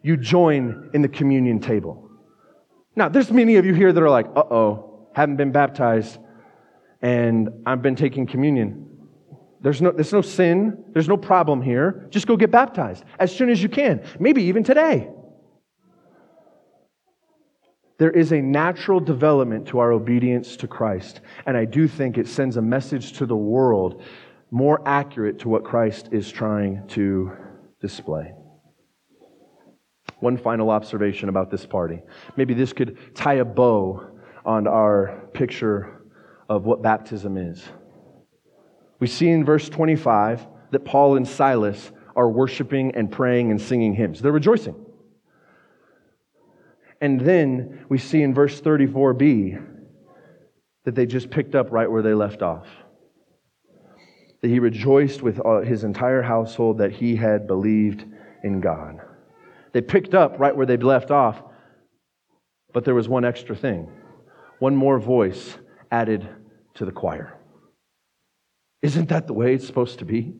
you 0.02 0.16
join 0.16 0.88
in 0.94 1.02
the 1.02 1.08
communion 1.08 1.60
table. 1.60 2.08
Now, 2.96 3.10
there's 3.10 3.30
many 3.30 3.56
of 3.56 3.66
you 3.66 3.74
here 3.74 3.92
that 3.92 4.02
are 4.02 4.08
like, 4.08 4.26
uh 4.34 4.44
oh, 4.50 4.89
haven't 5.12 5.36
been 5.36 5.52
baptized, 5.52 6.18
and 7.02 7.48
I've 7.66 7.82
been 7.82 7.96
taking 7.96 8.26
communion. 8.26 8.86
There's 9.60 9.82
no, 9.82 9.90
there's 9.90 10.12
no 10.12 10.22
sin. 10.22 10.84
There's 10.92 11.08
no 11.08 11.16
problem 11.16 11.60
here. 11.60 12.06
Just 12.10 12.26
go 12.26 12.36
get 12.36 12.50
baptized 12.50 13.04
as 13.18 13.34
soon 13.34 13.50
as 13.50 13.62
you 13.62 13.68
can. 13.68 14.02
Maybe 14.18 14.44
even 14.44 14.64
today. 14.64 15.10
There 17.98 18.10
is 18.10 18.32
a 18.32 18.40
natural 18.40 18.98
development 18.98 19.68
to 19.68 19.78
our 19.78 19.92
obedience 19.92 20.56
to 20.56 20.66
Christ. 20.66 21.20
And 21.44 21.54
I 21.54 21.66
do 21.66 21.86
think 21.86 22.16
it 22.16 22.26
sends 22.26 22.56
a 22.56 22.62
message 22.62 23.12
to 23.18 23.26
the 23.26 23.36
world 23.36 24.02
more 24.50 24.80
accurate 24.86 25.38
to 25.40 25.50
what 25.50 25.64
Christ 25.64 26.08
is 26.10 26.30
trying 26.30 26.86
to 26.88 27.32
display. 27.80 28.32
One 30.20 30.38
final 30.38 30.70
observation 30.70 31.28
about 31.28 31.50
this 31.50 31.66
party. 31.66 32.02
Maybe 32.36 32.54
this 32.54 32.72
could 32.72 32.96
tie 33.14 33.34
a 33.34 33.44
bow 33.44 34.18
on 34.44 34.66
our 34.66 35.28
picture 35.32 36.02
of 36.48 36.64
what 36.64 36.82
baptism 36.82 37.36
is. 37.36 37.62
We 38.98 39.06
see 39.06 39.28
in 39.28 39.44
verse 39.44 39.68
25 39.68 40.46
that 40.72 40.84
Paul 40.84 41.16
and 41.16 41.26
Silas 41.26 41.90
are 42.16 42.28
worshiping 42.28 42.94
and 42.94 43.10
praying 43.10 43.50
and 43.50 43.60
singing 43.60 43.94
hymns. 43.94 44.20
They're 44.20 44.32
rejoicing. 44.32 44.74
And 47.00 47.20
then 47.20 47.86
we 47.88 47.98
see 47.98 48.22
in 48.22 48.34
verse 48.34 48.60
34b 48.60 49.66
that 50.84 50.94
they 50.94 51.06
just 51.06 51.30
picked 51.30 51.54
up 51.54 51.72
right 51.72 51.90
where 51.90 52.02
they 52.02 52.14
left 52.14 52.42
off. 52.42 52.66
That 54.42 54.48
he 54.48 54.58
rejoiced 54.58 55.22
with 55.22 55.40
uh, 55.44 55.60
his 55.60 55.84
entire 55.84 56.22
household 56.22 56.78
that 56.78 56.92
he 56.92 57.16
had 57.16 57.46
believed 57.46 58.04
in 58.42 58.60
God. 58.60 59.00
They 59.72 59.80
picked 59.80 60.14
up 60.14 60.38
right 60.38 60.54
where 60.54 60.66
they'd 60.66 60.82
left 60.82 61.10
off, 61.10 61.42
but 62.72 62.84
there 62.84 62.94
was 62.94 63.08
one 63.08 63.24
extra 63.24 63.54
thing 63.54 63.88
one 64.60 64.76
more 64.76 65.00
voice 65.00 65.58
added 65.90 66.28
to 66.74 66.84
the 66.84 66.92
choir. 66.92 67.36
Isn't 68.82 69.08
that 69.08 69.26
the 69.26 69.32
way 69.32 69.54
it's 69.54 69.66
supposed 69.66 69.98
to 69.98 70.04
be? 70.04 70.34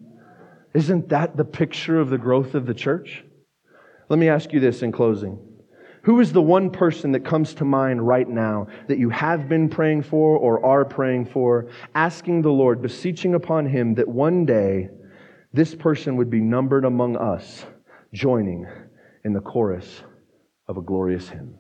Isn't 0.73 1.09
that 1.09 1.37
the 1.37 1.45
picture 1.45 1.99
of 1.99 2.11
the 2.11 2.19
growth 2.19 2.55
of 2.55 2.67
the 2.67 2.75
church? 2.75 3.25
Let 4.09 4.19
me 4.19 4.29
ask 4.29 4.53
you 4.53 4.61
this 4.61 4.83
in 4.83 4.93
closing. 4.93 5.39
Who 6.05 6.21
is 6.21 6.33
the 6.33 6.41
one 6.41 6.71
person 6.71 7.13
that 7.13 7.25
comes 7.25 7.55
to 7.55 7.65
mind 7.65 8.07
right 8.07 8.29
now 8.29 8.69
that 8.89 8.99
you 8.99 9.11
have 9.11 9.49
been 9.49 9.69
praying 9.69 10.03
for 10.03 10.39
or 10.39 10.65
are 10.65 10.85
praying 10.85 11.27
for, 11.27 11.69
asking 11.95 12.43
the 12.43 12.53
Lord, 12.53 12.81
beseeching 12.81 13.35
upon 13.35 13.67
Him 13.67 13.95
that 13.95 14.09
one 14.09 14.47
day 14.47 14.89
this 15.53 15.75
person 15.75 16.17
would 16.17 16.31
be 16.31 16.41
numbered 16.41 16.85
among 16.85 17.17
us, 17.17 17.67
joining 18.15 18.67
in 19.25 19.33
the 19.33 19.41
chorus 19.41 20.03
of 20.69 20.79
a 20.79 20.83
glorious 20.83 21.29
hymn. 21.29 21.59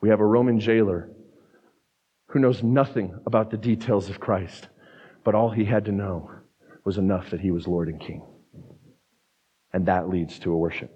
We 0.00 0.08
have 0.08 0.20
a 0.20 0.26
Roman 0.26 0.60
jailer 0.60 1.10
who 2.28 2.38
knows 2.38 2.62
nothing 2.62 3.18
about 3.26 3.50
the 3.50 3.56
details 3.56 4.08
of 4.08 4.20
Christ, 4.20 4.68
but 5.24 5.34
all 5.34 5.50
he 5.50 5.64
had 5.64 5.84
to 5.86 5.92
know 5.92 6.30
was 6.84 6.96
enough 6.96 7.30
that 7.30 7.40
he 7.40 7.50
was 7.50 7.66
Lord 7.66 7.88
and 7.88 8.00
King. 8.00 8.22
And 9.72 9.86
that 9.86 10.08
leads 10.08 10.38
to 10.40 10.52
a 10.52 10.56
worship. 10.56 10.90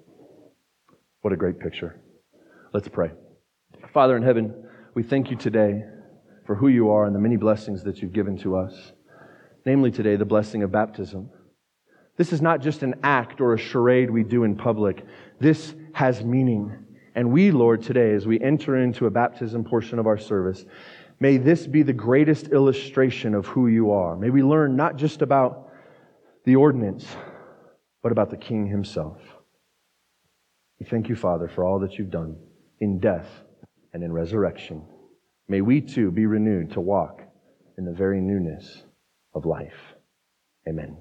What 1.21 1.33
a 1.33 1.37
great 1.37 1.59
picture. 1.59 2.01
Let's 2.73 2.89
pray. 2.89 3.11
Father 3.93 4.17
in 4.17 4.23
heaven, 4.23 4.65
we 4.95 5.03
thank 5.03 5.31
you 5.31 5.37
today 5.37 5.85
for 6.47 6.55
who 6.55 6.69
you 6.69 6.91
are 6.91 7.05
and 7.05 7.15
the 7.15 7.21
many 7.21 7.37
blessings 7.37 7.85
that 7.85 8.01
you've 8.01 8.13
given 8.13 8.37
to 8.39 8.57
us, 8.57 8.93
namely 9.65 9.91
today 9.91 10.17
the 10.17 10.25
blessing 10.25 10.63
of 10.63 10.73
baptism. 10.73 11.31
This 12.17 12.33
is 12.33 12.41
not 12.41 12.61
just 12.61 12.83
an 12.83 12.95
act 13.03 13.41
or 13.41 13.55
a 13.55 13.59
charade 13.59 14.11
we 14.11 14.23
do 14.23 14.45
in 14.45 14.57
public. 14.57 15.05
This 15.41 15.75
has 15.95 16.25
meaning. 16.25 16.84
And 17.15 17.31
we, 17.31 17.51
Lord, 17.51 17.83
today, 17.83 18.13
as 18.13 18.27
we 18.27 18.41
enter 18.41 18.77
into 18.77 19.07
a 19.07 19.11
baptism 19.11 19.65
portion 19.65 19.99
of 19.99 20.07
our 20.07 20.19
service, 20.19 20.65
may 21.21 21.37
this 21.37 21.67
be 21.67 21.83
the 21.83 21.93
greatest 21.93 22.49
illustration 22.49 23.35
of 23.35 23.47
who 23.47 23.69
you 23.69 23.93
are. 23.93 24.17
May 24.17 24.31
we 24.31 24.43
learn 24.43 24.77
not 24.77 24.97
just 24.97 25.23
about 25.23 25.71
the 26.45 26.57
ordinance, 26.57 27.07
but 28.03 28.13
about 28.13 28.31
the 28.31 28.37
King 28.37 28.67
himself. 28.67 29.19
We 30.81 30.87
thank 30.87 31.09
you, 31.09 31.17
Father, 31.17 31.49
for 31.49 31.65
all 31.65 31.79
that 31.81 31.99
you've 31.99 32.11
done 32.11 32.37
in 32.81 32.99
death 32.99 33.29
and 33.93 34.03
in 34.03 34.13
resurrection. 34.13 34.85
May 35.49 35.61
we 35.61 35.81
too 35.81 36.11
be 36.11 36.27
renewed 36.27 36.73
to 36.73 36.81
walk 36.81 37.23
in 37.79 37.85
the 37.85 37.93
very 37.93 38.21
newness 38.21 38.83
of 39.35 39.47
life. 39.47 39.95
Amen. 40.69 40.97